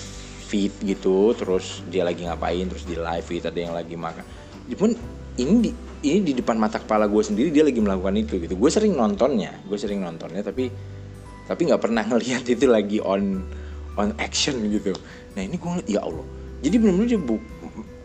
feed 0.49 0.73
gitu 0.85 1.37
terus 1.37 1.85
dia 1.93 2.05
lagi 2.05 2.25
ngapain 2.25 2.65
terus 2.69 2.89
di 2.89 2.97
live 2.97 3.25
feed 3.25 3.45
ada 3.49 3.59
yang 3.59 3.75
lagi 3.77 3.97
makan. 3.97 4.25
Pun 4.77 4.93
ini 5.41 5.55
di 5.69 5.71
ini 5.99 6.21
di 6.23 6.33
depan 6.37 6.57
mata 6.57 6.79
kepala 6.79 7.11
gue 7.11 7.21
sendiri 7.21 7.49
dia 7.53 7.65
lagi 7.65 7.81
melakukan 7.81 8.17
itu 8.17 8.41
gitu. 8.41 8.55
Gue 8.57 8.71
sering 8.73 8.97
nontonnya 8.97 9.53
gue 9.69 9.77
sering 9.77 10.01
nontonnya 10.05 10.41
tapi 10.45 10.73
tapi 11.49 11.61
nggak 11.69 11.81
pernah 11.81 12.05
ngelihat 12.13 12.45
itu 12.49 12.65
lagi 12.69 12.99
on 13.01 13.45
on 13.97 14.13
action 14.21 14.61
gitu. 14.69 14.97
Nah 15.37 15.43
ini 15.45 15.57
gue 15.57 15.69
ngeliat 15.69 15.89
ya 15.89 16.01
allah. 16.05 16.25
Jadi 16.59 16.75
benar-benar 16.75 17.07
dia 17.07 17.21
bu, 17.23 17.39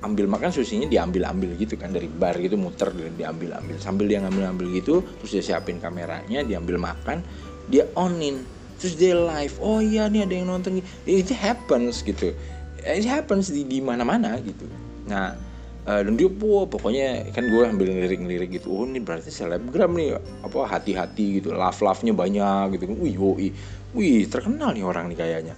ambil 0.03 0.27
makan 0.27 0.51
susinya 0.51 0.85
diambil 0.85 1.31
ambil 1.31 1.55
gitu 1.55 1.79
kan 1.79 1.95
dari 1.95 2.11
bar 2.11 2.35
gitu 2.35 2.59
muter 2.59 2.91
diambil 2.91 3.55
ambil 3.55 3.79
sambil 3.79 4.05
dia 4.11 4.19
ngambil 4.19 4.43
ambil 4.51 4.67
gitu 4.75 4.99
terus 5.23 5.31
dia 5.31 5.43
siapin 5.55 5.79
kameranya 5.79 6.43
diambil 6.43 6.75
makan 6.75 7.23
dia 7.71 7.87
onin. 7.95 8.43
Terus 8.79 8.99
dia 8.99 9.15
live 9.15 9.55
oh 9.63 9.79
iya 9.79 10.11
nih 10.11 10.27
ada 10.27 10.33
yang 10.35 10.47
nonton 10.51 10.83
it 11.07 11.29
happens 11.31 12.03
gitu. 12.03 12.35
It 12.83 13.07
happens 13.07 13.47
di 13.47 13.63
di 13.63 13.79
mana 13.79 14.03
mana 14.03 14.35
gitu. 14.43 14.67
Nah 15.07 15.39
uh, 15.87 16.01
dan 16.03 16.19
dia 16.19 16.27
po 16.27 16.67
pokoknya 16.67 17.31
kan 17.31 17.47
gue 17.47 17.63
ambil 17.63 17.87
lirik-lirik 17.87 18.59
gitu 18.59 18.67
oh 18.71 18.83
ini 18.83 18.99
berarti 18.99 19.31
selebgram 19.31 19.95
nih 19.95 20.19
apa 20.43 20.59
hati-hati 20.67 21.39
gitu 21.39 21.55
love 21.55 21.79
love 21.79 22.03
nya 22.03 22.11
banyak 22.11 22.75
gitu 22.75 22.91
wih 22.91 23.15
wih 23.15 23.51
wih 23.95 24.27
terkenal 24.27 24.75
nih 24.75 24.83
orang 24.83 25.07
nih 25.11 25.17
kayaknya 25.19 25.55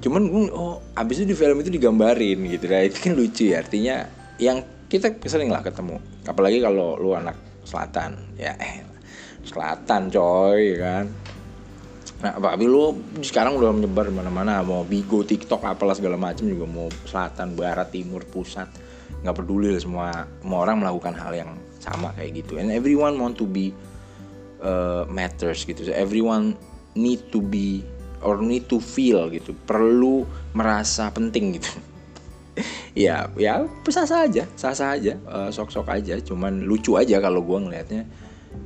cuman 0.00 0.22
gue 0.32 0.48
oh 0.56 0.80
abis 0.96 1.22
itu 1.22 1.32
di 1.32 1.36
film 1.36 1.60
itu 1.60 1.68
digambarin 1.68 2.40
gitu 2.48 2.66
lah 2.72 2.88
itu 2.88 2.96
kan 2.98 3.12
lucu 3.12 3.52
ya. 3.52 3.60
Artinya 3.60 4.08
yang 4.40 4.64
kita 4.88 5.12
sering 5.28 5.52
lah 5.52 5.60
ketemu. 5.60 6.00
Apalagi 6.24 6.58
kalau 6.64 6.96
lu 6.96 7.12
anak 7.12 7.36
selatan 7.68 8.16
ya 8.40 8.56
eh 8.56 8.82
selatan 9.44 10.08
coy 10.08 10.74
ya 10.74 10.76
kan. 10.80 11.04
Nah 12.20 12.32
tapi 12.36 12.64
lu 12.64 12.96
sekarang 13.20 13.60
udah 13.60 13.76
menyebar 13.76 14.08
mana-mana 14.08 14.64
mau 14.64 14.84
bigo 14.84 15.20
tiktok 15.24 15.64
apalah 15.64 15.96
segala 15.96 16.16
macam 16.16 16.48
juga 16.48 16.64
mau 16.64 16.88
selatan 17.04 17.52
barat 17.52 17.92
timur 17.92 18.24
pusat. 18.24 18.72
Nggak 19.20 19.36
peduli 19.36 19.68
lah 19.68 19.80
semua 19.84 20.08
semua 20.40 20.58
orang 20.64 20.80
melakukan 20.80 21.12
hal 21.12 21.32
yang 21.36 21.50
sama 21.76 22.16
kayak 22.16 22.44
gitu. 22.44 22.56
And 22.56 22.72
everyone 22.72 23.20
want 23.20 23.36
to 23.36 23.44
be 23.44 23.76
uh, 24.64 25.04
matters 25.12 25.64
gitu. 25.68 25.84
So 25.84 25.92
everyone 25.92 26.56
need 26.96 27.28
to 27.32 27.40
be 27.44 27.84
or 28.20 28.40
need 28.40 28.68
to 28.68 28.78
feel 28.78 29.28
gitu. 29.32 29.56
Perlu 29.66 30.24
merasa 30.56 31.08
penting 31.12 31.60
gitu. 31.60 31.70
Ya 32.92 33.30
ya 33.38 33.64
sah 33.88 34.04
sah 34.04 34.26
aja 34.26 34.44
sah 34.58 34.74
sah 34.74 34.98
aja 34.98 35.16
uh, 35.24 35.48
eh, 35.48 35.50
sok 35.54 35.70
sok 35.70 35.88
aja. 35.88 36.18
Cuman 36.20 36.66
lucu 36.66 36.98
aja 36.98 37.22
kalau 37.22 37.40
gue 37.40 37.56
ngelihatnya 37.56 38.04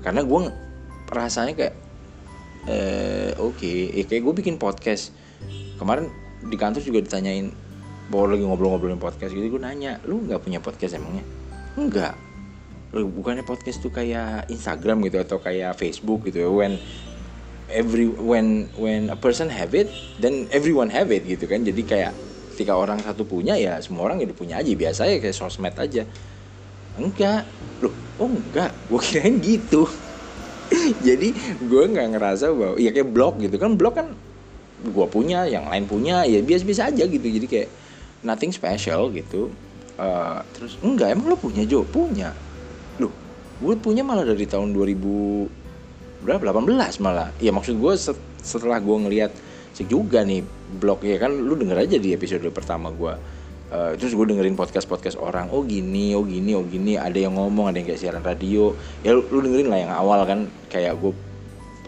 karena 0.01 0.25
gue 0.25 0.41
rasanya 1.13 1.53
kayak 1.55 1.75
eh 2.65 3.37
oke 3.37 3.61
okay. 3.61 3.93
eh, 3.93 4.09
kayak 4.09 4.25
gue 4.25 4.35
bikin 4.41 4.57
podcast. 4.57 5.13
Kemarin 5.77 6.09
di 6.41 6.57
kantor 6.57 6.83
juga 6.83 7.05
ditanyain 7.05 7.53
bahwa 8.09 8.35
lagi 8.35 8.43
ngobrol-ngobrolin 8.49 8.99
podcast 8.99 9.37
gitu. 9.37 9.47
Gue 9.47 9.63
nanya 9.63 10.01
lu 10.09 10.25
nggak 10.25 10.41
punya 10.43 10.59
podcast 10.59 10.97
emangnya? 10.97 11.23
Enggak 11.77 12.17
bukannya 13.03 13.43
podcast 13.43 13.83
tuh 13.83 13.91
kayak 13.91 14.47
Instagram 14.47 15.03
gitu 15.11 15.19
atau 15.19 15.43
kayak 15.43 15.75
Facebook 15.75 16.31
gitu 16.31 16.47
ya 16.47 16.51
when 16.55 16.79
every 17.73 18.09
when 18.09 18.69
when 18.77 19.09
a 19.09 19.17
person 19.17 19.49
have 19.49 19.73
it 19.73 19.89
then 20.21 20.49
everyone 20.53 20.93
have 20.93 21.09
it 21.09 21.25
gitu 21.25 21.49
kan. 21.49 21.65
Jadi 21.65 21.83
kayak 21.85 22.13
ketika 22.55 22.77
orang 22.77 23.03
satu 23.03 23.27
punya 23.27 23.59
ya 23.59 23.81
semua 23.81 24.11
orang 24.11 24.23
jadi 24.23 24.35
punya 24.37 24.55
aja. 24.61 24.71
Biasa 24.73 25.01
ya 25.09 25.17
kayak 25.21 25.37
sosmed 25.37 25.75
aja. 25.75 26.03
Enggak. 27.01 27.49
Loh 27.83 27.95
oh 28.21 28.31
enggak. 28.31 28.71
Gue 28.87 29.01
kirain 29.01 29.37
gitu. 29.41 29.89
Jadi 31.07 31.37
gue 31.61 31.83
nggak 31.93 32.17
ngerasa 32.17 32.51
bahwa 32.55 32.81
ya 32.81 32.91
kayak 32.95 33.11
blog 33.11 33.41
gitu 33.43 33.57
kan. 33.61 33.77
Blog 33.77 33.95
kan 33.99 34.09
gue 34.85 35.07
punya 35.09 35.49
yang 35.49 35.69
lain 35.69 35.89
punya 35.89 36.25
ya 36.25 36.41
biasa-biasa 36.41 36.93
aja 36.95 37.05
gitu. 37.05 37.27
Jadi 37.27 37.47
kayak 37.51 37.69
nothing 38.25 38.53
special 38.55 39.11
gitu. 39.13 39.53
Uh, 39.95 40.43
terus 40.57 40.75
enggak 40.83 41.15
emang 41.15 41.35
lo 41.35 41.37
punya 41.39 41.63
Jo? 41.67 41.83
Punya. 41.87 42.33
Loh 43.03 43.13
gue 43.63 43.75
punya 43.79 44.03
malah 44.03 44.27
dari 44.27 44.47
tahun 44.51 44.75
2000 44.75 45.64
berapa? 46.25 46.41
18 46.41 47.05
malah. 47.05 47.31
Ya 47.39 47.53
maksud 47.53 47.77
gue 47.77 47.95
setelah 48.41 48.81
gue 48.81 48.97
ngelihat 48.97 49.33
sih 49.75 49.87
juga 49.91 50.23
nih 50.23 50.41
blog 50.79 51.03
ya 51.03 51.19
kan 51.19 51.35
lu 51.35 51.59
denger 51.59 51.83
aja 51.83 51.97
di 51.99 52.15
episode 52.15 52.47
pertama 52.55 52.95
gue 52.95 53.11
uh, 53.75 53.93
terus 53.99 54.15
gue 54.15 54.23
dengerin 54.23 54.55
podcast 54.55 54.87
podcast 54.87 55.19
orang 55.19 55.51
oh 55.51 55.67
gini 55.67 56.15
oh 56.15 56.23
gini 56.23 56.55
oh 56.55 56.63
gini 56.63 56.95
ada 56.95 57.19
yang 57.19 57.35
ngomong 57.35 57.75
ada 57.75 57.83
yang 57.83 57.89
kayak 57.91 58.01
siaran 58.01 58.23
radio. 58.23 58.71
Ya 59.03 59.19
lu, 59.19 59.27
lu 59.35 59.43
dengerin 59.43 59.69
lah 59.69 59.79
yang 59.83 59.93
awal 59.93 60.23
kan 60.25 60.47
kayak 60.71 60.95
gue 61.03 61.13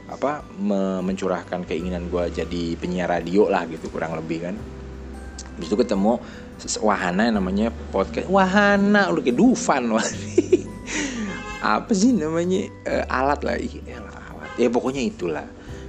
apa 0.07 0.47
me 0.63 1.03
mencurahkan 1.03 1.67
keinginan 1.67 2.07
gue 2.11 2.31
jadi 2.31 2.79
penyiar 2.79 3.11
radio 3.11 3.51
lah 3.51 3.67
gitu 3.71 3.87
kurang 3.91 4.19
lebih 4.19 4.51
kan. 4.51 4.55
Habis 5.57 5.67
itu 5.73 5.77
ketemu 5.79 6.19
wahana 6.83 7.29
yang 7.29 7.37
namanya 7.39 7.69
podcast 7.95 8.27
wahana 8.33 9.13
udah 9.13 9.23
kayak 9.23 9.39
Dufan 9.39 9.93
apa 11.63 11.93
sih 11.95 12.15
namanya? 12.15 12.71
Uh, 12.87 13.05
alat 13.11 13.41
lah 13.43 13.57
alat 13.59 14.16
ya 14.57 14.69
pokoknya 14.73 15.03
itulah. 15.05 15.47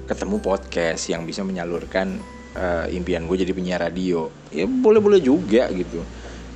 Ketemu 0.07 0.39
podcast 0.39 1.03
yang 1.12 1.27
bisa 1.27 1.43
menyalurkan 1.43 2.15
uh, 2.55 2.86
impian 2.91 3.27
gue 3.27 3.43
jadi 3.43 3.51
penyiar 3.51 3.83
radio. 3.83 4.31
Ya 4.51 4.63
boleh 4.67 5.03
boleh 5.03 5.19
juga 5.19 5.67
gitu. 5.71 6.00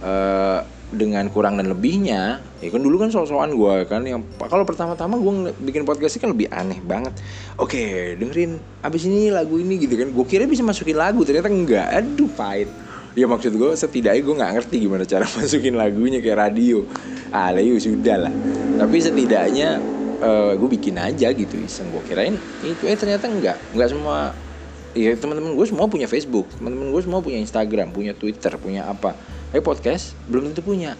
Uh, 0.01 0.63
dengan 0.91 1.23
kurang 1.31 1.55
dan 1.55 1.71
lebihnya 1.71 2.43
ya 2.59 2.67
kan 2.67 2.83
dulu 2.83 2.99
kan 2.99 3.07
soal-soalan 3.07 3.55
gue 3.55 3.75
kan 3.87 4.03
yang 4.03 4.19
kalau 4.43 4.67
pertama-tama 4.67 5.15
gue 5.15 5.55
bikin 5.63 5.87
podcast 5.87 6.19
kan 6.19 6.35
lebih 6.35 6.51
aneh 6.51 6.83
banget. 6.83 7.15
Oke 7.55 8.15
dengerin 8.19 8.59
abis 8.83 9.07
ini 9.07 9.31
lagu 9.31 9.55
ini 9.55 9.79
gitu 9.79 9.95
kan. 9.95 10.11
Gue 10.11 10.27
kira 10.27 10.43
bisa 10.43 10.61
masukin 10.67 10.99
lagu 10.99 11.23
ternyata 11.23 11.47
enggak. 11.47 11.87
Aduh 11.95 12.27
pahit. 12.35 12.67
Ya 13.15 13.27
maksud 13.27 13.55
gue 13.55 13.71
setidaknya 13.75 14.21
gue 14.23 14.35
nggak 14.35 14.51
ngerti 14.59 14.75
gimana 14.83 15.03
cara 15.07 15.23
masukin 15.39 15.79
lagunya 15.79 16.19
kayak 16.19 16.51
radio. 16.51 16.83
Ah 17.31 17.55
ya 17.55 17.71
sudah 17.79 18.27
lah. 18.27 18.33
Tapi 18.75 18.97
setidaknya 18.99 19.79
uh, 20.21 20.53
gue 20.55 20.69
bikin 20.77 20.95
aja 21.01 21.33
gitu 21.33 21.57
iseng. 21.57 21.89
Gue 21.89 22.01
kirain 22.05 22.37
itu 22.61 22.83
eh 22.85 22.95
ternyata 22.95 23.27
enggak. 23.27 23.57
Enggak 23.73 23.89
semua 23.91 24.31
ya 24.91 25.15
teman-teman 25.15 25.55
gue 25.55 25.67
semua 25.71 25.87
punya 25.87 26.03
Facebook 26.03 26.51
teman-teman 26.59 26.91
gue 26.91 27.01
semua 27.01 27.23
punya 27.23 27.39
Instagram 27.39 27.91
punya 27.91 28.13
Twitter 28.13 28.53
punya 28.61 28.87
apa. 28.87 29.17
Eh 29.51 29.59
podcast 29.59 30.13
belum 30.29 30.53
tentu 30.53 30.61
punya. 30.63 30.95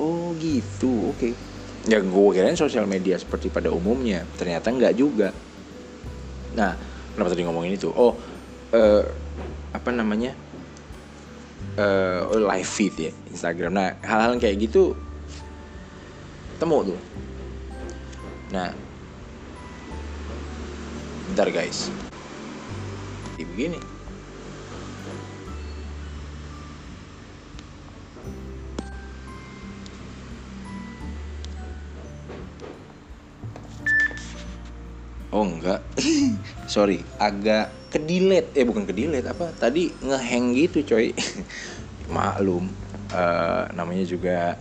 Oh 0.00 0.34
gitu. 0.40 1.14
Oke. 1.14 1.30
Okay. 1.30 1.32
ya 1.84 2.00
gue 2.00 2.28
kirain 2.32 2.56
sosial 2.56 2.88
media 2.88 3.20
seperti 3.20 3.52
pada 3.52 3.68
umumnya. 3.68 4.24
Ternyata 4.40 4.72
nggak 4.72 4.94
juga. 4.96 5.30
Nah 6.56 6.74
kenapa 7.14 7.28
tadi 7.36 7.44
ngomongin 7.44 7.76
itu? 7.76 7.92
Oh 7.92 8.16
uh, 8.72 9.04
apa 9.70 9.90
namanya? 9.92 10.32
Uh, 11.74 12.38
live 12.38 12.70
feed 12.70 12.94
ya 12.96 13.12
Instagram. 13.34 13.74
Nah 13.74 13.98
hal-hal 14.00 14.38
kayak 14.38 14.70
gitu 14.70 14.94
temu 16.54 16.86
tuh 16.86 17.00
nah. 18.52 18.72
Bentar 21.30 21.48
guys. 21.48 21.88
Begini. 23.54 23.78
Oh 35.34 35.42
enggak, 35.42 35.82
sorry, 36.70 37.02
agak 37.18 37.70
kedilet, 37.90 38.54
eh 38.54 38.62
bukan 38.62 38.86
kedilet 38.86 39.26
apa? 39.26 39.50
Tadi 39.50 39.90
ngeheng 40.02 40.54
gitu 40.54 40.82
coy. 40.86 41.10
Maklum, 42.14 42.70
uh, 43.10 43.66
namanya 43.74 44.06
juga 44.06 44.54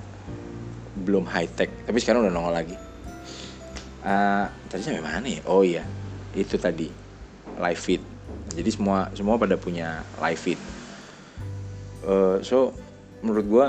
belum 0.97 1.29
high 1.29 1.49
tech, 1.53 1.69
tapi 1.85 1.97
sekarang 2.01 2.25
udah 2.25 2.33
nongol 2.33 2.57
lagi. 2.57 2.82
Uh, 4.03 4.45
tadi 4.67 4.83
sampai 4.83 5.03
mana 5.03 5.23
ya? 5.23 5.41
Oh 5.47 5.63
iya, 5.63 5.87
itu 6.35 6.59
tadi 6.59 6.91
live 7.55 7.81
feed. 7.81 8.03
Jadi 8.53 8.69
semua 8.69 9.07
semua 9.15 9.39
pada 9.39 9.55
punya 9.55 10.03
live 10.19 10.39
feed. 10.39 10.59
Uh, 12.03 12.43
so 12.43 12.75
menurut 13.23 13.45
gue 13.47 13.65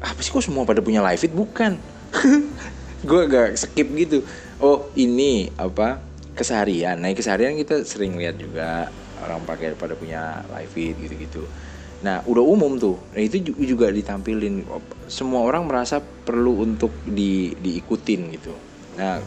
apa 0.00 0.18
sih 0.24 0.32
kok 0.32 0.40
semua 0.40 0.64
pada 0.64 0.80
punya 0.80 1.04
live 1.04 1.20
feed? 1.20 1.36
Bukan. 1.36 1.76
gue 3.08 3.20
agak 3.20 3.60
skip 3.60 3.88
gitu. 3.92 4.24
Oh 4.60 4.88
ini 4.96 5.52
apa? 5.60 6.10
keseharian 6.40 6.96
nah 6.96 7.12
keseharian 7.12 7.58
kita 7.58 7.84
sering 7.84 8.16
lihat 8.16 8.38
juga 8.40 8.88
orang 9.20 9.44
pakai 9.44 9.76
pada 9.76 9.92
punya 9.92 10.40
live 10.48 10.72
feed 10.72 10.96
gitu-gitu 10.96 11.44
nah 12.00 12.24
udah 12.24 12.40
umum 12.40 12.80
tuh 12.80 12.96
nah 13.12 13.20
itu 13.20 13.44
juga 13.44 13.92
ditampilin 13.92 14.64
semua 15.04 15.44
orang 15.44 15.68
merasa 15.68 16.00
perlu 16.00 16.64
untuk 16.64 16.88
di 17.04 17.52
diikutin 17.60 18.20
gitu 18.32 18.56
nah 18.98 19.22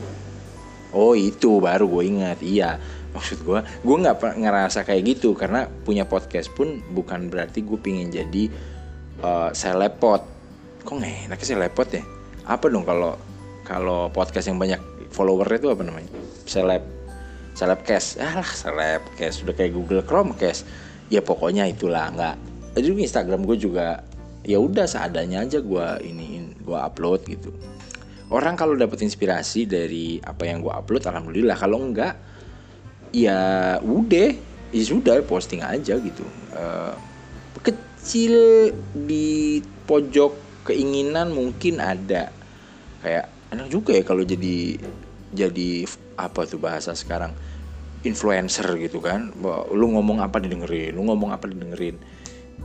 oh 0.93 1.17
itu 1.17 1.59
baru 1.59 1.89
gue 1.89 2.03
ingat. 2.07 2.39
Iya 2.39 2.77
maksud 3.13 3.45
gue 3.45 3.59
gue 3.61 3.95
nggak 4.03 4.39
ngerasa 4.39 4.85
kayak 4.85 5.17
gitu. 5.17 5.33
Karena 5.33 5.67
punya 5.67 6.05
podcast 6.07 6.49
pun 6.53 6.79
bukan 6.93 7.27
berarti 7.27 7.65
gue 7.65 7.79
pingin 7.81 8.13
jadi 8.13 8.49
uh, 9.25 9.49
selepot. 9.51 10.23
Kok 10.83 10.93
nggak 10.99 11.31
enaknya 11.31 11.47
selepot 11.47 11.89
ya? 11.89 12.03
Apa 12.47 12.69
dong 12.69 12.85
kalau 12.85 13.17
kalau 13.63 14.11
podcast 14.11 14.51
yang 14.51 14.59
banyak 14.59 14.79
followernya 15.13 15.57
itu 15.59 15.69
apa 15.71 15.83
namanya? 15.83 16.11
Seleb 16.45 16.83
Selebcast. 17.53 18.21
Ah 18.21 18.41
lah 18.41 18.49
Selebcast. 18.49 19.45
Udah 19.45 19.53
kayak 19.55 19.73
Google 19.77 20.03
Chromecast. 20.03 20.65
Ya 21.07 21.21
pokoknya 21.21 21.69
itulah 21.69 22.09
nggak. 22.13 22.35
Jadi 22.73 23.05
Instagram 23.05 23.45
gue 23.45 23.57
juga 23.61 24.01
ya 24.43 24.59
udah 24.59 24.83
seadanya 24.83 25.47
aja 25.47 25.63
gue 25.63 25.87
ini 26.03 26.51
gue 26.59 26.75
upload 26.75 27.23
gitu 27.31 27.55
orang 28.33 28.57
kalau 28.57 28.73
dapet 28.73 29.05
inspirasi 29.05 29.69
dari 29.69 30.17
apa 30.17 30.49
yang 30.49 30.65
gue 30.65 30.73
upload 30.73 31.05
alhamdulillah. 31.05 31.53
Kalau 31.53 31.77
enggak 31.77 32.17
ya 33.13 33.77
udah 33.77 34.33
ya 34.73 34.83
sudah 34.83 35.21
posting 35.21 35.61
aja 35.61 36.01
gitu. 36.01 36.25
Uh, 36.57 36.97
kecil 37.61 38.35
di 38.91 39.61
pojok 39.85 40.65
keinginan 40.65 41.29
mungkin 41.29 41.77
ada. 41.77 42.33
Kayak 43.05 43.29
enak 43.53 43.67
juga 43.69 43.93
ya 43.93 44.03
kalau 44.03 44.25
jadi 44.25 44.81
jadi 45.29 45.85
apa 46.17 46.49
tuh 46.49 46.57
bahasa 46.57 46.97
sekarang 46.97 47.37
influencer 48.01 48.65
gitu 48.81 48.97
kan. 48.97 49.29
Lu 49.69 49.93
ngomong 49.93 50.25
apa 50.25 50.41
didengerin 50.41 50.97
lu 50.97 51.05
ngomong 51.05 51.29
apa 51.29 51.45
didengerin. 51.45 52.01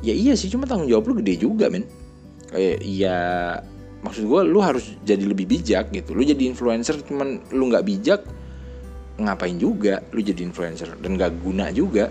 Ya 0.01 0.17
iya 0.17 0.33
sih 0.33 0.49
cuma 0.49 0.65
tanggung 0.65 0.89
jawab 0.89 1.13
lu 1.13 1.21
gede 1.21 1.45
juga 1.45 1.69
men. 1.69 1.85
Kayak 2.49 2.79
iya 2.81 3.19
maksud 3.99 4.31
gue 4.31 4.41
lu 4.47 4.63
harus 4.63 4.95
jadi 5.03 5.25
lebih 5.27 5.51
bijak 5.51 5.91
gitu. 5.91 6.15
Lu 6.15 6.23
jadi 6.23 6.47
influencer 6.47 7.03
cuman 7.03 7.43
lu 7.51 7.67
nggak 7.71 7.85
bijak 7.87 8.21
ngapain 9.19 9.59
juga 9.59 10.03
lu 10.15 10.23
jadi 10.23 10.47
influencer? 10.47 10.95
Dan 11.03 11.19
gak 11.19 11.43
guna 11.43 11.75
juga. 11.75 12.11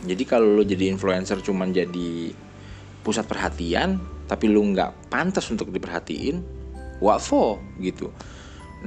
Jadi 0.00 0.22
kalau 0.24 0.56
lu 0.56 0.64
jadi 0.64 0.88
influencer 0.88 1.44
cuman 1.44 1.76
jadi 1.76 2.32
pusat 3.04 3.28
perhatian 3.28 4.00
tapi 4.24 4.48
lu 4.48 4.64
nggak 4.72 5.12
pantas 5.12 5.44
untuk 5.52 5.68
diperhatiin 5.68 6.40
what 7.04 7.20
for? 7.20 7.60
Gitu. 7.76 8.08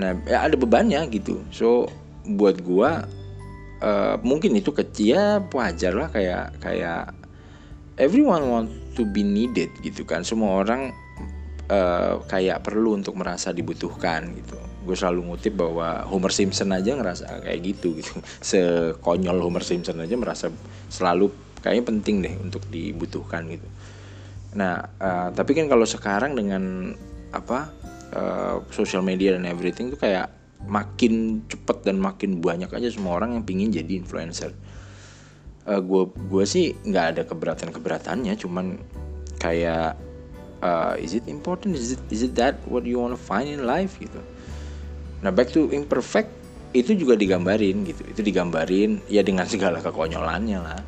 Nah 0.02 0.18
ya 0.26 0.50
ada 0.50 0.58
bebannya 0.58 1.06
gitu. 1.14 1.46
So 1.54 1.86
buat 2.26 2.66
gua 2.66 3.06
uh, 3.86 4.16
mungkin 4.26 4.58
itu 4.58 4.74
kecil 4.74 5.14
ya 5.14 5.26
wajar 5.54 5.94
lah 5.94 6.10
kayak 6.10 6.58
kayak 6.64 7.14
everyone 8.02 8.50
want 8.50 8.70
to 8.98 9.06
be 9.06 9.22
needed 9.22 9.70
gitu 9.86 10.02
kan. 10.02 10.26
Semua 10.26 10.66
orang 10.66 11.03
uh, 11.74 12.14
kayak 12.30 12.62
perlu 12.62 12.94
untuk 12.94 13.18
merasa 13.18 13.50
dibutuhkan 13.50 14.30
gitu. 14.38 14.58
Gue 14.86 14.94
selalu 14.94 15.34
ngutip 15.34 15.54
bahwa 15.58 16.06
Homer 16.06 16.30
Simpson 16.30 16.70
aja 16.70 16.94
ngerasa 16.94 17.42
kayak 17.42 17.60
gitu 17.66 17.98
gitu. 17.98 18.14
Sekonyol 18.50 19.42
Homer 19.42 19.66
Simpson 19.66 19.98
aja 19.98 20.14
merasa 20.14 20.54
selalu 20.94 21.34
kayaknya 21.64 21.84
penting 21.90 22.16
deh 22.22 22.36
untuk 22.38 22.62
dibutuhkan 22.70 23.50
gitu. 23.50 23.68
Nah 24.54 24.86
uh, 25.02 25.30
tapi 25.34 25.58
kan 25.58 25.66
kalau 25.66 25.88
sekarang 25.88 26.38
dengan 26.38 26.94
apa 27.34 27.74
uh, 28.14 28.62
social 28.70 29.02
media 29.02 29.34
dan 29.34 29.50
everything 29.50 29.90
tuh 29.90 29.98
kayak 29.98 30.30
makin 30.64 31.44
cepet 31.52 31.84
dan 31.84 32.00
makin 32.00 32.40
banyak 32.40 32.72
aja 32.72 32.88
semua 32.88 33.20
orang 33.20 33.36
yang 33.36 33.44
pingin 33.44 33.74
jadi 33.74 34.00
influencer. 34.00 34.54
Uh, 35.64 35.80
gue 35.80 36.12
gue 36.12 36.44
sih 36.44 36.76
nggak 36.76 37.06
ada 37.16 37.22
keberatan 37.24 37.72
keberatannya, 37.72 38.36
cuman 38.36 38.80
kayak 39.40 39.96
uh, 40.64 40.96
is 40.96 41.12
it 41.12 41.28
important? 41.28 41.76
Is 41.76 42.00
it 42.00 42.02
is 42.08 42.24
it 42.24 42.40
that 42.40 42.64
what 42.64 42.88
you 42.88 43.04
wanna 43.04 43.20
find 43.20 43.52
in 43.52 43.68
life 43.68 44.00
gitu. 44.00 44.24
Nah 45.20 45.36
back 45.36 45.52
to 45.52 45.68
imperfect 45.76 46.32
itu 46.74 46.98
juga 46.98 47.14
digambarin 47.14 47.86
gitu, 47.86 48.02
itu 48.10 48.26
digambarin 48.26 48.98
ya 49.12 49.22
dengan 49.22 49.46
segala 49.46 49.84
kekonyolannya 49.84 50.60
lah. 50.64 50.82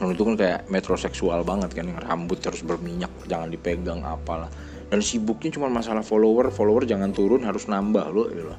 Dan 0.00 0.16
itu 0.16 0.26
kan 0.26 0.34
kayak 0.34 0.66
metroseksual 0.66 1.46
banget 1.46 1.76
kan 1.78 1.86
yang 1.86 2.00
rambut 2.02 2.42
terus 2.42 2.66
berminyak 2.66 3.12
jangan 3.30 3.52
dipegang 3.52 4.02
apalah 4.02 4.50
dan 4.92 5.00
sibuknya 5.00 5.48
cuma 5.48 5.72
masalah 5.72 6.04
follower 6.04 6.52
follower 6.52 6.84
jangan 6.84 7.16
turun 7.16 7.48
harus 7.48 7.64
nambah 7.64 8.12
loh 8.12 8.28
gitu 8.28 8.52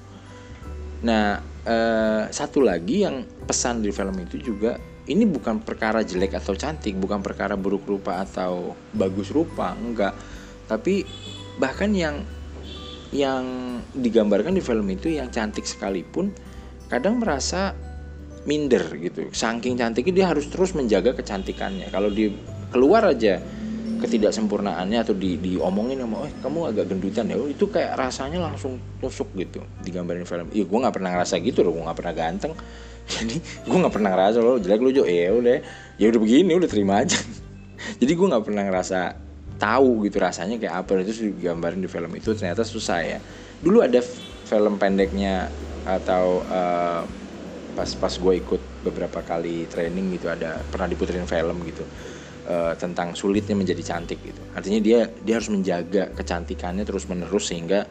nah 1.06 1.38
eh, 1.62 2.24
satu 2.34 2.66
lagi 2.66 3.06
yang 3.06 3.22
pesan 3.46 3.86
di 3.86 3.94
film 3.94 4.18
itu 4.18 4.42
juga 4.42 4.82
ini 5.04 5.28
bukan 5.28 5.60
perkara 5.60 6.00
jelek 6.00 6.40
atau 6.40 6.56
cantik 6.56 6.96
bukan 6.96 7.20
perkara 7.20 7.60
buruk 7.60 7.84
rupa 7.84 8.24
atau 8.24 8.78
bagus 8.96 9.36
rupa 9.36 9.76
enggak. 9.76 10.16
Tapi 10.64 11.04
bahkan 11.60 11.92
yang 11.92 12.24
yang 13.14 13.44
digambarkan 13.94 14.58
di 14.58 14.64
film 14.64 14.88
itu 14.90 15.12
yang 15.12 15.30
cantik 15.30 15.68
sekalipun 15.68 16.32
kadang 16.88 17.20
merasa 17.20 17.76
minder 18.48 18.84
gitu. 18.96 19.28
Saking 19.32 19.76
cantiknya 19.76 20.14
dia 20.14 20.26
harus 20.32 20.48
terus 20.48 20.72
menjaga 20.72 21.12
kecantikannya. 21.14 21.92
Kalau 21.92 22.08
di 22.08 22.32
keluar 22.72 23.04
aja 23.12 23.44
ketidaksempurnaannya 24.04 25.00
atau 25.00 25.16
di 25.16 25.40
diomongin 25.40 26.04
sama 26.04 26.28
oh 26.28 26.32
kamu 26.40 26.60
agak 26.72 26.86
gendutan 26.92 27.28
ya. 27.28 27.36
Oh, 27.40 27.48
itu 27.52 27.68
kayak 27.68 28.00
rasanya 28.00 28.40
langsung 28.40 28.80
tusuk 29.04 29.36
gitu 29.36 29.60
digambarin 29.84 30.24
film. 30.24 30.48
Iya 30.56 30.64
gue 30.64 30.80
nggak 30.80 30.96
pernah 30.96 31.12
ngerasa 31.12 31.44
gitu 31.44 31.60
loh 31.64 31.76
gue 31.76 31.84
nggak 31.84 32.00
pernah 32.00 32.16
ganteng 32.16 32.56
jadi 33.04 33.36
gue 33.40 33.78
nggak 33.78 33.94
pernah 33.94 34.10
ngerasa 34.16 34.38
lo 34.40 34.60
jelek 34.60 34.82
lo 34.82 34.90
jo. 34.96 35.04
Ya 35.04 35.36
udah 35.36 35.60
ya 36.00 36.06
udah 36.10 36.20
begini 36.20 36.52
udah 36.56 36.70
terima 36.72 37.04
aja. 37.04 37.20
Jadi 38.00 38.12
gue 38.16 38.28
nggak 38.32 38.46
pernah 38.48 38.64
ngerasa 38.64 39.00
tahu 39.60 40.08
gitu 40.08 40.18
rasanya 40.24 40.56
kayak 40.56 40.76
apa. 40.88 41.04
Itu 41.04 41.36
digambarin 41.36 41.84
di 41.84 41.90
film 41.92 42.12
itu 42.16 42.32
ternyata 42.32 42.64
susah 42.64 43.00
ya. 43.04 43.20
Dulu 43.60 43.84
ada 43.84 44.00
film 44.48 44.80
pendeknya 44.80 45.52
atau 45.84 46.48
uh, 46.48 47.04
pas 47.76 47.90
pas 48.00 48.14
gue 48.14 48.34
ikut 48.40 48.62
beberapa 48.86 49.20
kali 49.26 49.68
training 49.68 50.16
gitu 50.16 50.32
ada 50.32 50.62
pernah 50.64 50.88
diputerin 50.88 51.28
film 51.28 51.66
gitu 51.68 51.84
uh, 52.48 52.72
tentang 52.80 53.18
sulitnya 53.18 53.58
menjadi 53.58 53.84
cantik 53.84 54.24
gitu. 54.24 54.40
Artinya 54.56 54.80
dia 54.80 55.12
dia 55.12 55.36
harus 55.42 55.52
menjaga 55.52 56.14
kecantikannya 56.16 56.88
terus 56.88 57.10
menerus 57.12 57.52
sehingga 57.52 57.84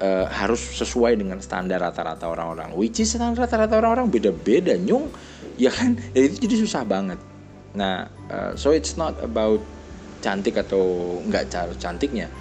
uh, 0.00 0.26
harus 0.30 0.60
sesuai 0.60 1.18
dengan 1.20 1.38
standar 1.38 1.82
rata-rata 1.82 2.26
orang-orang. 2.26 2.72
Which 2.74 2.98
is 3.02 3.14
standar 3.14 3.46
rata-rata 3.46 3.78
orang-orang 3.78 4.10
beda-beda 4.10 4.74
nyung. 4.78 5.12
Ya 5.54 5.70
kan? 5.70 5.98
Ya 6.16 6.26
itu 6.26 6.48
jadi 6.48 6.56
susah 6.66 6.82
banget. 6.82 7.20
Nah 7.74 8.10
uh, 8.30 8.52
so 8.58 8.74
it's 8.74 8.98
not 8.98 9.14
about 9.22 9.62
cantik 10.24 10.56
atau 10.56 11.18
nggak 11.28 11.52
cantiknya. 11.78 12.32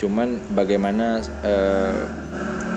Cuman 0.00 0.40
bagaimana 0.52 1.20
uh, 1.44 2.00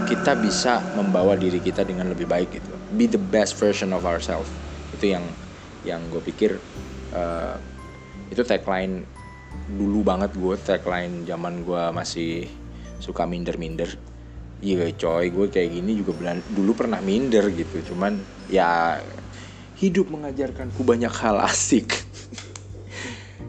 kita 0.09 0.35
bisa 0.39 0.81
membawa 0.97 1.37
diri 1.37 1.61
kita 1.61 1.85
dengan 1.85 2.09
lebih 2.11 2.25
baik 2.25 2.49
gitu. 2.59 2.71
Be 2.97 3.05
the 3.05 3.21
best 3.21 3.55
version 3.55 3.93
of 3.93 4.03
ourselves. 4.03 4.49
Itu 4.97 5.15
yang 5.15 5.23
yang 5.87 6.03
gue 6.11 6.19
pikir 6.19 6.59
uh, 7.15 7.55
itu 8.29 8.43
tagline 8.43 9.07
dulu 9.69 10.05
banget 10.05 10.33
gue 10.35 10.55
tagline 10.61 11.25
zaman 11.25 11.63
gue 11.65 11.83
masih 11.93 12.49
suka 12.99 13.23
minder-minder 13.23 14.08
iya 14.59 14.91
coy 14.91 15.31
gue 15.31 15.47
kayak 15.47 15.69
gini 15.71 15.95
juga 15.95 16.11
belan, 16.15 16.43
dulu 16.51 16.75
pernah 16.75 16.99
minder 16.99 17.47
gitu 17.51 17.93
cuman 17.93 18.19
ya 18.51 18.99
hidup 19.79 20.11
mengajarkanku 20.11 20.83
banyak 20.83 21.11
hal 21.11 21.39
asik. 21.49 21.95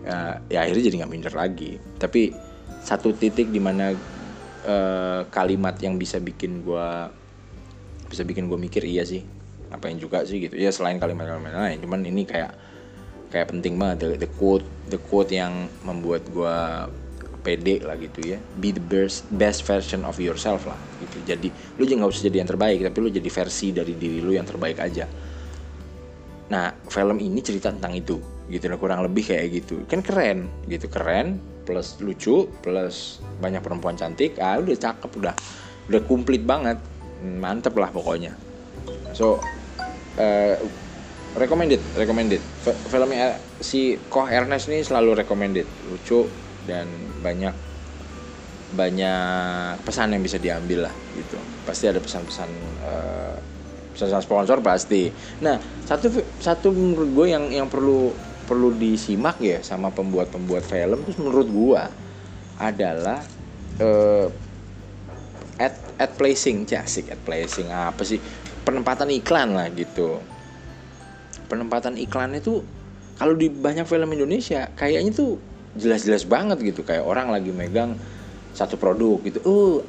Ya, 0.07 0.41
ya 0.49 0.59
akhirnya 0.65 0.85
jadi 0.87 0.97
nggak 1.03 1.13
minder 1.13 1.35
lagi. 1.35 1.77
Tapi 1.99 2.33
satu 2.81 3.13
titik 3.13 3.51
di 3.51 3.61
mana 3.61 3.93
uh, 4.65 5.21
kalimat 5.29 5.77
yang 5.83 5.99
bisa 6.01 6.23
bikin 6.23 6.63
gue 6.65 6.89
bisa 8.11 8.27
bikin 8.27 8.51
gue 8.51 8.59
mikir 8.59 8.83
iya 8.83 9.07
sih 9.07 9.23
ngapain 9.71 9.99
juga 9.99 10.23
sih 10.27 10.39
gitu. 10.43 10.55
Ya 10.59 10.71
selain 10.75 10.99
kalimat-kalimat 10.99 11.55
lain 11.55 11.79
cuman 11.83 12.01
ini 12.07 12.27
kayak 12.27 12.55
kayak 13.31 13.47
penting 13.55 13.79
banget 13.79 14.19
the 14.19 14.27
quote 14.27 14.67
the 14.91 14.99
quote 14.99 15.31
yang 15.31 15.71
membuat 15.87 16.27
gue 16.27 16.57
pede 17.41 17.81
lah 17.83 17.97
gitu 17.97 18.21
ya. 18.23 18.39
Be 18.61 18.71
the 18.71 18.85
best 18.85 19.27
best 19.33 19.65
version 19.65 20.05
of 20.05 20.21
yourself 20.21 20.69
lah 20.69 20.77
gitu. 21.01 21.25
Jadi 21.25 21.49
lu 21.81 21.89
jangan 21.89 22.07
nggak 22.07 22.13
usah 22.13 22.25
jadi 22.29 22.37
yang 22.45 22.51
terbaik 22.51 22.79
tapi 22.85 22.99
lu 23.01 23.09
jadi 23.09 23.31
versi 23.33 23.73
dari 23.73 23.97
diri 23.97 24.21
lu 24.21 24.33
yang 24.37 24.45
terbaik 24.45 24.79
aja. 24.79 25.09
Nah 26.51 26.67
film 26.87 27.19
ini 27.19 27.41
cerita 27.41 27.73
tentang 27.73 27.97
itu 27.97 28.21
gitu. 28.53 28.65
Nah 28.69 28.77
kurang 28.77 29.01
lebih 29.03 29.27
kayak 29.27 29.47
gitu. 29.51 29.83
Kan 29.89 30.05
keren 30.05 30.47
gitu. 30.69 30.87
Keren 30.87 31.41
plus 31.65 31.97
lucu 32.03 32.51
plus 32.61 33.25
banyak 33.41 33.65
perempuan 33.65 33.97
cantik. 33.97 34.37
Ah 34.39 34.61
udah 34.61 34.77
cakep 34.77 35.11
udah 35.17 35.35
udah 35.89 36.01
komplit 36.05 36.45
banget. 36.45 36.77
Mantep 37.21 37.77
lah 37.77 37.93
pokoknya. 37.93 38.33
So 39.13 39.39
uh, 40.19 40.57
recommended 41.39 41.79
recommended. 41.95 42.43
Filmnya 42.91 43.39
si 43.63 44.01
Koh 44.11 44.27
Ernest 44.27 44.67
ini 44.67 44.83
selalu 44.83 45.23
recommended. 45.23 45.69
Lucu 45.87 46.27
dan 46.71 46.87
banyak 47.19 47.51
banyak 48.71 49.83
pesan 49.83 50.15
yang 50.15 50.23
bisa 50.23 50.39
diambil 50.39 50.87
lah 50.87 50.95
gitu. 51.19 51.35
Pasti 51.67 51.91
ada 51.91 51.99
pesan-pesan 51.99 52.51
uh, 52.87 53.37
pesan-pesan 53.99 54.23
sponsor 54.23 54.59
pasti. 54.63 55.11
Nah 55.43 55.59
satu 55.83 56.07
satu 56.39 56.71
menurut 56.71 57.11
gue 57.11 57.27
yang 57.35 57.51
yang 57.51 57.67
perlu 57.67 58.15
perlu 58.47 58.75
disimak 58.75 59.43
ya 59.43 59.63
sama 59.63 59.91
pembuat-pembuat 59.91 60.63
film 60.67 61.03
terus 61.07 61.19
menurut 61.19 61.49
gue 61.51 61.83
adalah 62.63 63.19
uh, 63.83 64.27
ad 65.59 65.75
ad 65.99 66.11
placing. 66.15 66.71
Jasik 66.71 67.11
ad 67.11 67.21
placing. 67.27 67.75
Apa 67.75 68.07
sih? 68.07 68.23
Penempatan 68.63 69.11
iklan 69.11 69.59
lah 69.59 69.67
gitu. 69.75 70.23
Penempatan 71.51 71.99
iklan 71.99 72.39
itu 72.39 72.63
kalau 73.19 73.35
di 73.35 73.51
banyak 73.51 73.83
film 73.85 74.15
Indonesia 74.15 74.71
kayaknya 74.79 75.11
tuh 75.11 75.50
jelas-jelas 75.77 76.27
banget 76.27 76.59
gitu. 76.63 76.83
Kayak 76.83 77.07
orang 77.07 77.31
lagi 77.31 77.51
megang 77.55 77.95
satu 78.55 78.75
produk 78.81 79.19
gitu. 79.23 79.39
Oh 79.47 79.83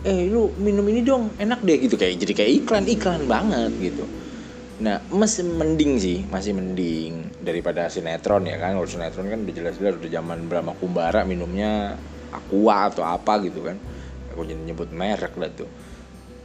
eh 0.00 0.32
lu 0.32 0.56
minum 0.56 0.82
ini 0.88 1.04
dong 1.04 1.36
enak 1.36 1.60
deh 1.62 1.76
gitu. 1.78 1.94
Kayak 2.00 2.24
jadi 2.24 2.32
kayak 2.32 2.50
iklan 2.64 2.84
iklan 2.88 3.22
banget 3.28 3.72
gitu. 3.78 4.04
Nah 4.80 5.04
masih 5.12 5.44
mending 5.44 6.00
sih 6.00 6.18
masih 6.32 6.56
mending 6.56 7.36
daripada 7.44 7.86
sinetron 7.92 8.48
ya 8.48 8.56
kan. 8.56 8.74
Kalau 8.74 8.88
sinetron 8.88 9.28
kan 9.28 9.40
udah 9.44 9.54
jelas-jelas 9.54 10.00
udah 10.00 10.10
zaman 10.10 10.48
Brahma 10.48 10.72
Kumbara 10.74 11.22
minumnya 11.28 12.00
aqua 12.32 12.88
atau 12.88 13.04
apa 13.04 13.44
gitu 13.44 13.60
kan. 13.60 13.76
Aku 14.32 14.46
jadi 14.46 14.62
nyebut 14.62 14.88
merek 14.94 15.36
lah 15.36 15.50
tuh. 15.52 15.68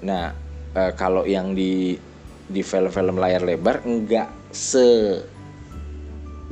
Nah 0.03 0.35
e, 0.75 0.81
kalau 0.99 1.23
yang 1.23 1.55
di 1.55 1.95
di 2.45 2.61
film-film 2.61 3.17
layar 3.17 3.41
lebar 3.41 3.81
enggak 3.87 4.29
se 4.53 5.17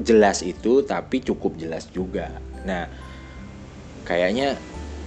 jelas 0.02 0.42
itu 0.42 0.82
tapi 0.82 1.22
cukup 1.22 1.58
jelas 1.60 1.90
juga. 1.94 2.42
Nah 2.66 2.90
kayaknya 4.08 4.58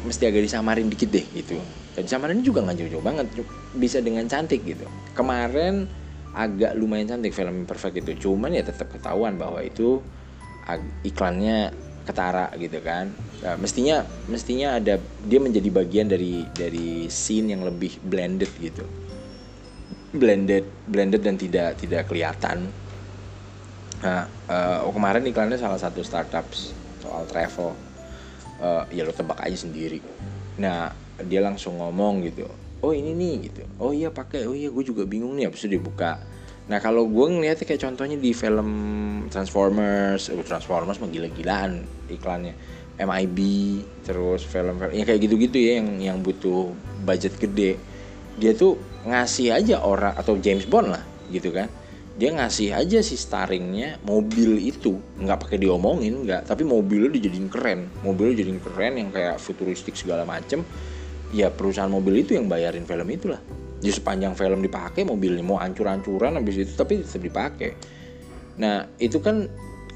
mesti 0.06 0.30
agak 0.30 0.46
disamarin 0.46 0.86
dikit 0.86 1.10
deh 1.10 1.26
gitu. 1.34 1.58
Dan 1.96 2.04
disamarin 2.04 2.44
juga 2.44 2.60
nggak 2.62 2.76
jauh-jauh 2.76 3.04
banget 3.04 3.26
bisa 3.74 3.98
dengan 4.04 4.28
cantik 4.28 4.62
gitu. 4.62 4.84
Kemarin 5.16 5.88
agak 6.36 6.76
lumayan 6.76 7.16
cantik 7.16 7.32
film 7.32 7.64
perfect 7.64 8.04
itu. 8.04 8.28
Cuman 8.28 8.52
ya 8.52 8.62
tetap 8.62 8.92
ketahuan 8.92 9.40
bahwa 9.40 9.64
itu 9.64 10.04
iklannya 11.02 11.72
ketara 12.06 12.52
gitu 12.60 12.78
kan. 12.84 13.10
Nah, 13.42 13.58
mestinya 13.58 14.06
mestinya 14.30 14.78
ada 14.78 15.02
dia 15.26 15.40
menjadi 15.42 15.68
bagian 15.72 16.06
dari 16.06 16.46
dari 16.54 17.10
scene 17.10 17.56
yang 17.56 17.66
lebih 17.66 17.98
blended 18.06 18.50
gitu. 18.62 18.86
Blended 20.14 20.64
blended 20.86 21.22
dan 21.26 21.34
tidak 21.36 21.82
tidak 21.82 22.06
kelihatan 22.06 22.70
nah 24.06 24.30
uh, 24.46 24.86
kemarin 24.94 25.26
iklannya 25.26 25.58
salah 25.58 25.82
satu 25.82 26.06
startups 26.06 26.70
soal 27.02 27.26
travel. 27.26 27.74
Uh, 28.56 28.88
ya 28.88 29.04
lo 29.04 29.12
tebak 29.12 29.42
aja 29.42 29.58
sendiri. 29.58 30.00
Nah 30.62 30.94
dia 31.20 31.42
langsung 31.42 31.76
ngomong 31.76 32.24
gitu 32.24 32.46
oh 32.86 32.92
ini 32.94 33.12
nih 33.18 33.34
gitu. 33.50 33.62
Oh 33.82 33.90
iya 33.90 34.14
pakai. 34.14 34.46
Oh 34.46 34.54
iya 34.54 34.70
gue 34.70 34.84
juga 34.86 35.02
bingung 35.02 35.34
nih. 35.34 35.50
Habis 35.50 35.66
itu 35.66 35.74
dibuka 35.74 36.22
nah 36.66 36.82
kalau 36.82 37.06
gue 37.06 37.26
ngeliatnya 37.30 37.62
kayak 37.62 37.78
contohnya 37.78 38.18
di 38.18 38.34
film 38.34 38.70
Transformers 39.30 40.34
uh, 40.34 40.42
Transformers 40.42 40.98
mah 40.98 41.10
gila-gilaan 41.10 41.86
iklannya. 42.10 42.54
MIB 42.96 43.38
terus 44.08 44.42
film-film 44.48 44.88
ya 44.96 45.04
kayak 45.04 45.20
gitu-gitu 45.20 45.60
ya 45.60 45.78
yang 45.78 46.00
yang 46.00 46.18
butuh 46.24 46.74
budget 47.06 47.38
gede. 47.38 47.78
Dia 48.40 48.56
tuh 48.56 48.80
ngasih 49.06 49.54
aja 49.54 49.84
orang 49.84 50.18
atau 50.18 50.34
James 50.42 50.66
Bond 50.66 50.90
lah 50.90 51.04
gitu 51.30 51.54
kan 51.54 51.70
dia 52.16 52.32
ngasih 52.32 52.72
aja 52.72 53.04
si 53.04 53.12
starringnya 53.12 54.00
mobil 54.08 54.56
itu. 54.56 54.96
Nggak 55.20 55.46
pakai 55.46 55.58
diomongin 55.60 56.24
nggak. 56.24 56.48
Tapi 56.48 56.64
mobilnya 56.64 57.12
dijadiin 57.12 57.52
keren. 57.52 57.92
Mobilnya 58.00 58.40
dijadiin 58.40 58.60
keren 58.64 58.92
yang 58.96 59.08
kayak 59.12 59.36
futuristik 59.36 59.92
segala 60.00 60.24
macem. 60.24 60.64
Ya 61.36 61.52
perusahaan 61.52 61.92
mobil 61.92 62.24
itu 62.24 62.32
yang 62.32 62.48
bayarin 62.48 62.88
film 62.88 63.04
itulah. 63.12 63.40
Jadi 63.84 63.92
sepanjang 63.92 64.32
film 64.32 64.64
dipakai 64.64 65.04
mobilnya 65.04 65.44
mau 65.44 65.60
ancur-ancuran 65.60 66.40
habis 66.40 66.56
itu 66.56 66.72
tapi 66.72 67.04
tetap 67.04 67.20
dipakai. 67.20 67.70
Nah 68.56 68.88
itu 68.96 69.20
kan 69.20 69.44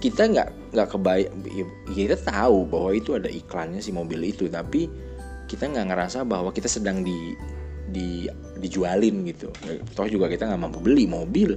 kita 0.04 0.28
nggak 0.28 0.76
nggak 0.76 0.88
kebayang 0.92 1.34
ya, 1.48 1.64
kita 1.88 2.16
tahu 2.20 2.68
bahwa 2.68 2.92
itu 2.92 3.16
ada 3.16 3.32
iklannya 3.32 3.80
si 3.80 3.96
mobil 3.96 4.20
itu. 4.28 4.44
Tapi 4.52 4.92
kita 5.48 5.72
nggak 5.72 5.88
ngerasa 5.88 6.28
bahwa 6.28 6.52
kita 6.52 6.68
sedang 6.68 7.00
di 7.00 7.32
di 7.88 8.28
dijualin 8.60 9.24
gitu. 9.24 9.48
Toh 9.96 10.04
juga 10.04 10.28
kita 10.28 10.44
nggak 10.44 10.60
mampu 10.60 10.84
beli 10.84 11.08
mobil 11.08 11.56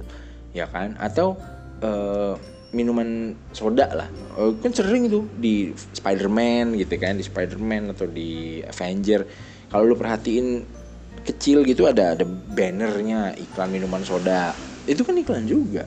ya 0.54 0.70
kan? 0.70 0.96
Atau 0.96 1.36
uh, 1.82 2.38
minuman 2.74 3.38
soda 3.54 3.86
lah. 3.94 4.08
Uh, 4.34 4.54
kan 4.58 4.74
sering 4.74 5.06
tuh 5.06 5.26
di 5.38 5.70
Spider-Man 5.74 6.74
gitu 6.78 6.98
kan 6.98 7.18
di 7.18 7.24
Spider-Man 7.26 7.94
atau 7.94 8.10
di 8.10 8.62
Avenger. 8.62 9.26
Kalau 9.70 9.84
lu 9.86 9.94
perhatiin 9.98 10.62
kecil 11.24 11.64
gitu 11.64 11.88
ada 11.88 12.18
ada 12.18 12.26
bannernya 12.26 13.38
iklan 13.38 13.70
minuman 13.70 14.02
soda. 14.02 14.54
Itu 14.84 15.06
kan 15.06 15.18
iklan 15.18 15.46
juga. 15.46 15.86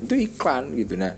Itu 0.00 0.14
iklan 0.14 0.76
gitu. 0.76 0.96
Nah 0.96 1.12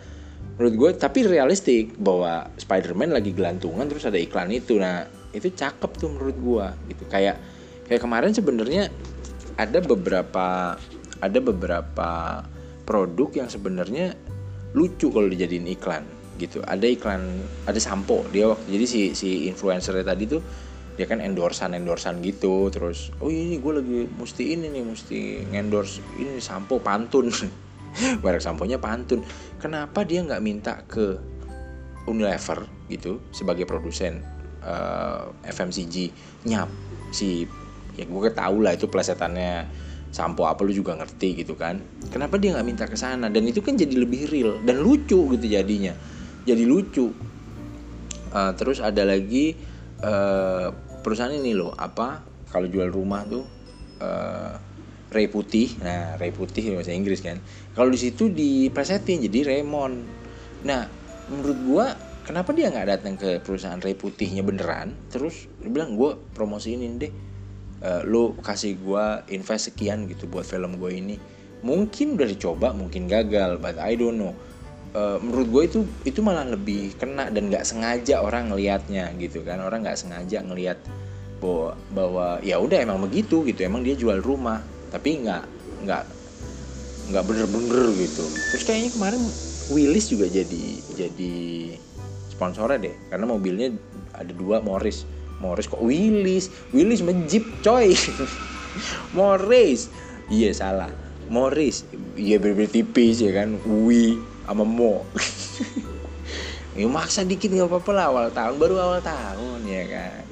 menurut 0.57 0.75
gue 0.77 0.91
tapi 1.01 1.25
realistik 1.25 1.97
bahwa 1.97 2.49
Spider-Man 2.57 3.17
lagi 3.17 3.35
gelantungan 3.35 3.91
terus 3.91 4.07
ada 4.07 4.17
iklan 4.17 4.55
itu. 4.55 4.79
Nah 4.79 5.05
itu 5.35 5.51
cakep 5.51 5.91
tuh 5.99 6.09
menurut 6.11 6.37
gue 6.39 6.67
gitu. 6.95 7.05
Kayak 7.11 7.39
kayak 7.91 8.01
kemarin 8.01 8.31
sebenarnya 8.31 8.89
ada 9.59 9.79
beberapa 9.83 10.79
ada 11.21 11.39
beberapa 11.43 12.11
produk 12.91 13.31
yang 13.39 13.47
sebenarnya 13.47 14.19
lucu 14.75 15.15
kalau 15.15 15.31
dijadiin 15.31 15.71
iklan 15.71 16.03
gitu. 16.43 16.59
Ada 16.67 16.91
iklan 16.91 17.23
ada 17.71 17.79
sampo 17.79 18.27
dia 18.35 18.51
waktu 18.51 18.67
jadi 18.67 18.87
si 18.91 19.01
si 19.15 19.47
influencer 19.47 19.95
tadi 20.03 20.27
tuh 20.27 20.43
dia 20.99 21.07
kan 21.07 21.23
endorsan 21.23 21.79
endorsan 21.79 22.19
gitu 22.19 22.67
terus 22.75 23.15
oh 23.23 23.31
ini 23.31 23.63
gue 23.63 23.73
lagi 23.73 23.99
mesti 24.11 24.59
ini 24.59 24.67
nih 24.75 24.83
mesti 24.83 25.19
endorse 25.55 26.03
ini 26.19 26.43
sampo 26.43 26.83
pantun. 26.83 27.31
Merek 28.27 28.43
samponya 28.43 28.83
pantun. 28.83 29.23
Kenapa 29.63 30.03
dia 30.03 30.27
nggak 30.27 30.43
minta 30.43 30.83
ke 30.91 31.15
Unilever 32.11 32.67
gitu 32.91 33.23
sebagai 33.31 33.71
produsen 33.71 34.19
uh, 34.67 35.31
eh, 35.47 35.55
FMCG 35.55 35.95
nyap 36.51 36.67
si 37.15 37.47
ya 37.95 38.07
gue 38.07 38.31
tahu 38.33 38.63
lah 38.65 38.75
itu 38.75 38.87
plesetannya 38.87 39.67
sampo 40.11 40.47
apa 40.47 40.67
lu 40.67 40.75
juga 40.75 40.99
ngerti 40.99 41.43
gitu 41.43 41.55
kan? 41.55 41.79
Kenapa 42.11 42.37
dia 42.37 42.55
nggak 42.55 42.67
minta 42.67 42.85
ke 42.87 42.99
sana? 42.99 43.31
Dan 43.31 43.47
itu 43.47 43.63
kan 43.63 43.79
jadi 43.79 43.95
lebih 43.95 44.27
real 44.31 44.59
dan 44.67 44.83
lucu 44.83 45.31
gitu 45.31 45.47
jadinya. 45.47 45.95
Jadi 46.45 46.65
lucu. 46.67 47.11
Uh, 48.31 48.53
terus 48.55 48.79
ada 48.79 49.03
lagi 49.03 49.59
uh, 50.03 50.71
perusahaan 51.03 51.35
ini 51.35 51.55
loh 51.55 51.75
apa? 51.75 52.23
Kalau 52.51 52.67
jual 52.67 52.91
rumah 52.91 53.23
tuh 53.27 53.47
uh, 54.03 54.55
Ray 55.11 55.27
putih. 55.31 55.79
Nah 55.83 56.19
Ray 56.19 56.35
putih 56.35 56.75
bahasa 56.75 56.95
Inggris 56.95 57.23
kan. 57.23 57.39
Kalau 57.75 57.91
di 57.91 57.99
situ 57.99 58.31
dipresetin 58.31 59.27
jadi 59.27 59.55
Raymond. 59.55 59.97
Nah 60.67 60.87
menurut 61.31 61.59
gua 61.67 61.87
kenapa 62.27 62.55
dia 62.55 62.71
nggak 62.71 62.87
datang 62.87 63.15
ke 63.19 63.43
perusahaan 63.43 63.79
Ray 63.79 63.95
putihnya 63.99 64.43
beneran? 64.47 64.95
Terus 65.11 65.51
dia 65.59 65.71
bilang 65.71 65.99
gue 65.99 66.15
promosiin 66.35 66.99
deh 66.99 67.30
uh, 67.85 68.03
lo 68.05 68.37
kasih 68.41 68.77
gua 68.81 69.25
invest 69.29 69.73
sekian 69.73 70.09
gitu 70.09 70.29
buat 70.29 70.45
film 70.45 70.77
gue 70.81 70.93
ini. 70.93 71.17
Mungkin 71.61 72.17
udah 72.17 72.29
dicoba 72.29 72.73
mungkin 72.73 73.05
gagal 73.05 73.61
but 73.61 73.77
I 73.77 73.97
don't 73.97 74.17
know. 74.17 74.33
Uh, 74.91 75.23
menurut 75.23 75.49
gue 75.49 75.63
itu 75.71 75.79
itu 76.03 76.19
malah 76.19 76.43
lebih 76.51 76.99
kena 76.99 77.31
dan 77.31 77.47
nggak 77.47 77.63
sengaja 77.63 78.25
orang 78.25 78.51
ngelihatnya 78.51 79.13
gitu 79.21 79.45
kan. 79.45 79.61
Orang 79.63 79.87
nggak 79.87 80.01
sengaja 80.01 80.43
ngelihat 80.43 80.81
bahwa 81.41 81.73
bahwa 81.93 82.27
ya 82.45 82.61
udah 82.61 82.85
emang 82.85 83.01
begitu 83.01 83.41
gitu 83.49 83.65
emang 83.65 83.81
dia 83.81 83.97
jual 83.97 84.21
rumah 84.21 84.61
tapi 84.93 85.25
nggak 85.25 85.45
nggak 85.89 86.05
nggak 87.13 87.25
bener-bener 87.25 87.87
gitu. 87.97 88.25
Terus 88.55 88.65
kayaknya 88.67 88.91
kemarin 88.93 89.23
Willis 89.71 90.11
juga 90.11 90.27
jadi 90.27 90.65
jadi 90.99 91.35
sponsornya 92.35 92.91
deh 92.91 92.95
karena 93.13 93.27
mobilnya 93.29 93.69
ada 94.17 94.33
dua 94.35 94.59
Morris 94.59 95.07
Morris 95.41 95.67
kok 95.67 95.81
Willis? 95.81 96.53
Willis 96.71 97.01
menjip 97.01 97.65
coy. 97.65 97.97
Morris. 99.17 99.89
Iya 100.29 100.53
salah. 100.53 100.93
Morris. 101.33 101.89
Iya 102.15 102.37
berbeda 102.39 102.71
tipis 102.71 103.25
ya 103.25 103.33
kan? 103.33 103.57
Wi 103.65 104.21
sama 104.47 104.65
Mo. 104.69 105.03
Ya 106.71 106.87
maksa 106.87 107.27
dikit 107.27 107.51
nggak 107.51 107.67
apa-apa 107.67 107.91
lah 107.91 108.05
awal 108.15 108.27
tahun. 108.31 108.55
Baru 108.57 108.79
awal 108.79 109.03
tahun 109.03 109.67
ya 109.67 109.85
kan? 109.91 110.23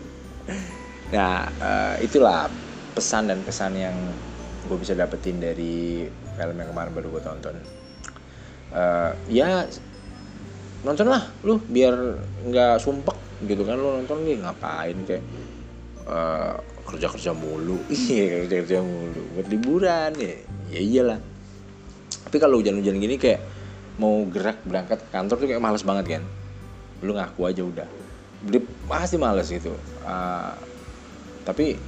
Nah 1.10 1.50
uh, 1.58 1.94
itulah 1.98 2.46
pesan 2.94 3.26
dan 3.26 3.42
kesan 3.42 3.74
yang 3.74 3.92
gue 4.70 4.78
bisa 4.78 4.94
dapetin 4.94 5.42
dari 5.42 6.06
film 6.38 6.56
yang 6.56 6.70
kemarin 6.70 6.94
baru 6.94 7.10
gue 7.10 7.22
tonton. 7.26 7.56
Uh, 8.70 9.10
ya 9.26 9.66
nonton 10.86 11.10
lah 11.10 11.26
lu 11.42 11.58
biar 11.66 12.22
nggak 12.46 12.78
sumpek 12.78 13.18
gitu 13.46 13.62
kan 13.62 13.78
lu 13.78 14.02
nonton 14.02 14.26
nih 14.26 14.42
ngapain 14.42 14.96
kayak 15.06 15.24
uh, 16.08 16.58
kerja 16.88 17.06
kerja 17.12 17.30
mulu. 17.36 17.78
Iya 17.92 18.48
kerja 18.48 18.56
kerja 18.64 18.78
mulu 18.82 19.22
buat 19.36 19.46
liburan 19.46 20.10
ya. 20.18 20.34
Ya 20.72 20.80
iyalah. 20.80 21.20
Tapi 22.28 22.36
kalau 22.40 22.60
hujan-hujan 22.60 22.98
gini 22.98 23.16
kayak 23.16 23.40
mau 23.98 24.22
gerak 24.28 24.62
berangkat 24.66 25.02
ke 25.04 25.08
kantor 25.10 25.36
tuh 25.38 25.46
kayak 25.46 25.62
males 25.62 25.84
banget 25.84 26.18
kan? 26.18 26.22
Lu 27.04 27.14
ngaku 27.14 27.40
aja 27.46 27.62
udah. 27.62 27.88
Dia 28.48 28.60
pasti 28.90 29.16
males 29.20 29.48
gitu. 29.50 29.74
Uh, 30.02 30.54
tapi 31.46 31.78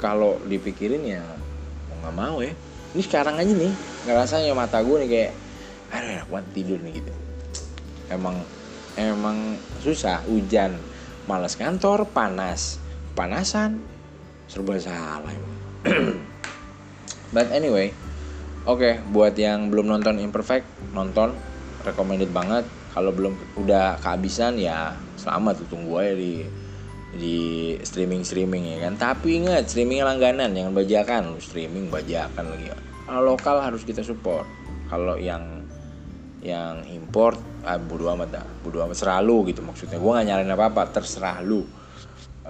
kalau 0.00 0.40
dipikirin 0.48 1.04
ya 1.04 1.22
nggak 2.00 2.14
mau 2.16 2.40
ya. 2.40 2.56
Ini 2.96 3.02
sekarang 3.04 3.38
aja 3.38 3.52
nih 3.52 3.72
ngerasanya 4.08 4.56
mata 4.56 4.80
gue 4.80 4.96
nih 5.04 5.10
kayak 5.10 5.32
aduh 5.90 6.10
enak 6.16 6.28
banget 6.32 6.46
tidur 6.56 6.78
nih 6.80 6.92
gitu. 6.98 7.12
Emang 8.10 8.42
emang 8.98 9.58
susah 9.82 10.22
hujan. 10.26 10.74
Malas 11.28 11.54
kantor 11.54 12.08
panas. 12.10 12.82
Panasan 13.14 13.82
serba 14.50 14.74
salah 14.82 15.30
but 17.34 17.46
anyway 17.54 17.94
oke 18.66 18.82
okay, 18.82 18.98
buat 19.14 19.38
yang 19.38 19.70
belum 19.70 19.86
nonton 19.86 20.18
imperfect 20.18 20.66
nonton. 20.90 21.38
Recommended 21.86 22.34
banget. 22.34 22.66
Kalau 22.90 23.14
belum 23.14 23.38
udah 23.56 24.02
kehabisan 24.02 24.58
ya 24.58 24.98
selamat 25.14 25.64
tunggu 25.70 26.02
aja 26.02 26.18
di 26.18 26.42
di 27.14 27.38
streaming 27.86 28.26
streaming 28.26 28.76
ya 28.76 28.90
kan? 28.90 28.98
Tapi 28.98 29.40
ingat 29.40 29.70
streaming 29.70 30.02
langganan 30.02 30.50
jangan 30.52 30.74
bajakan. 30.74 31.22
Streaming 31.38 31.88
bajakan 31.88 32.50
lagi. 32.50 32.74
Kalau 33.06 33.22
lokal 33.22 33.62
harus 33.62 33.86
kita 33.86 34.02
support. 34.02 34.44
Kalau 34.90 35.14
yang 35.16 35.59
yang 36.40 36.88
import 36.88 37.36
ah, 37.68 37.76
bodo 37.76 38.08
amat 38.16 38.28
dah 38.32 38.44
bodo 38.64 38.80
amat 38.84 38.96
selalu 38.96 39.52
gitu 39.52 39.60
maksudnya. 39.60 40.00
Gue 40.00 40.10
gak 40.16 40.26
nyalain 40.26 40.52
apa 40.52 40.72
apa 40.72 40.82
terserah 40.88 41.44
lu. 41.44 41.64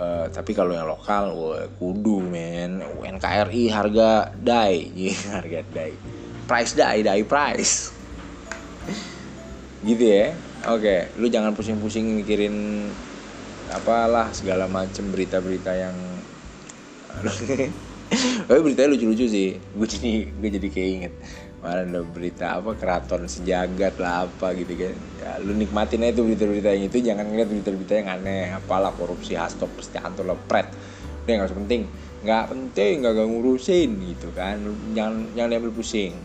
Uh, 0.01 0.31
tapi 0.33 0.57
kalau 0.57 0.73
yang 0.73 0.89
lokal 0.89 1.35
wah, 1.35 1.67
kudu 1.77 2.23
men. 2.23 2.81
NKRI 3.03 3.69
harga 3.69 4.31
dai 4.39 4.95
harga 5.35 5.61
dai. 5.75 5.93
Price 6.47 6.73
dai 6.79 7.03
dai 7.03 7.23
price. 7.27 7.91
Gitu 9.87 10.05
ya. 10.07 10.33
Oke 10.71 10.85
okay. 10.85 11.01
lu 11.19 11.27
jangan 11.33 11.57
pusing-pusing 11.57 12.05
mikirin 12.21 12.87
apalah 13.73 14.29
segala 14.35 14.69
macem 14.69 15.09
berita-berita 15.09 15.73
yang 15.73 15.97
tapi 18.47 18.61
beritanya 18.63 18.95
lucu-lucu 18.95 19.27
sih. 19.27 19.59
Gue 19.75 19.87
jadi 19.91 20.31
gue 20.31 20.49
jadi 20.55 20.69
kayak 20.71 20.91
inget 20.95 21.15
mana 21.61 21.85
ada 21.85 22.01
berita 22.01 22.57
apa 22.57 22.73
keraton 22.73 23.29
sejagat 23.29 24.01
lah 24.01 24.25
apa 24.25 24.57
gitu 24.57 24.73
kan. 24.81 24.97
Ya, 25.21 25.31
lu 25.45 25.53
nikmatin 25.53 26.01
aja 26.09 26.17
tuh 26.17 26.25
berita-berita 26.33 26.69
yang 26.73 26.85
itu 26.89 26.99
jangan 27.05 27.25
ngeliat 27.29 27.49
berita-berita 27.53 27.95
yang 28.01 28.09
aneh 28.09 28.49
apalah 28.57 28.97
korupsi 28.97 29.37
hastok 29.37 29.69
antar 30.01 30.25
lepret. 30.25 30.73
Udah 31.29 31.33
nggak 31.37 31.53
penting. 31.53 31.83
Nggak 32.25 32.45
penting 32.49 32.93
nggak 33.05 33.15
ngurusin 33.29 33.91
gitu 34.09 34.33
kan. 34.33 34.57
Jangan 34.97 35.37
jangan 35.37 35.49
diambil 35.53 35.73
pusing. 35.77 36.17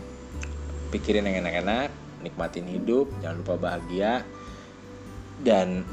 Pikirin 0.88 1.28
yang 1.28 1.44
enak-enak 1.44 2.06
nikmatin 2.26 2.66
hidup 2.66 3.06
jangan 3.22 3.36
lupa 3.44 3.54
bahagia 3.54 4.26
dan 5.44 5.84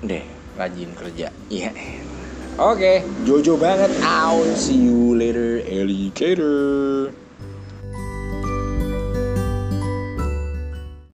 deh 0.00 0.24
rajin 0.56 0.90
kerja. 0.96 1.28
Iya. 1.52 1.70
Yeah. 1.70 1.74
oke 2.56 2.80
okay, 2.80 2.96
jojo 3.28 3.60
banget. 3.60 3.92
Out 4.00 4.48
see 4.56 4.80
you 4.80 5.12
later 5.12 5.60
alligator 5.68 7.12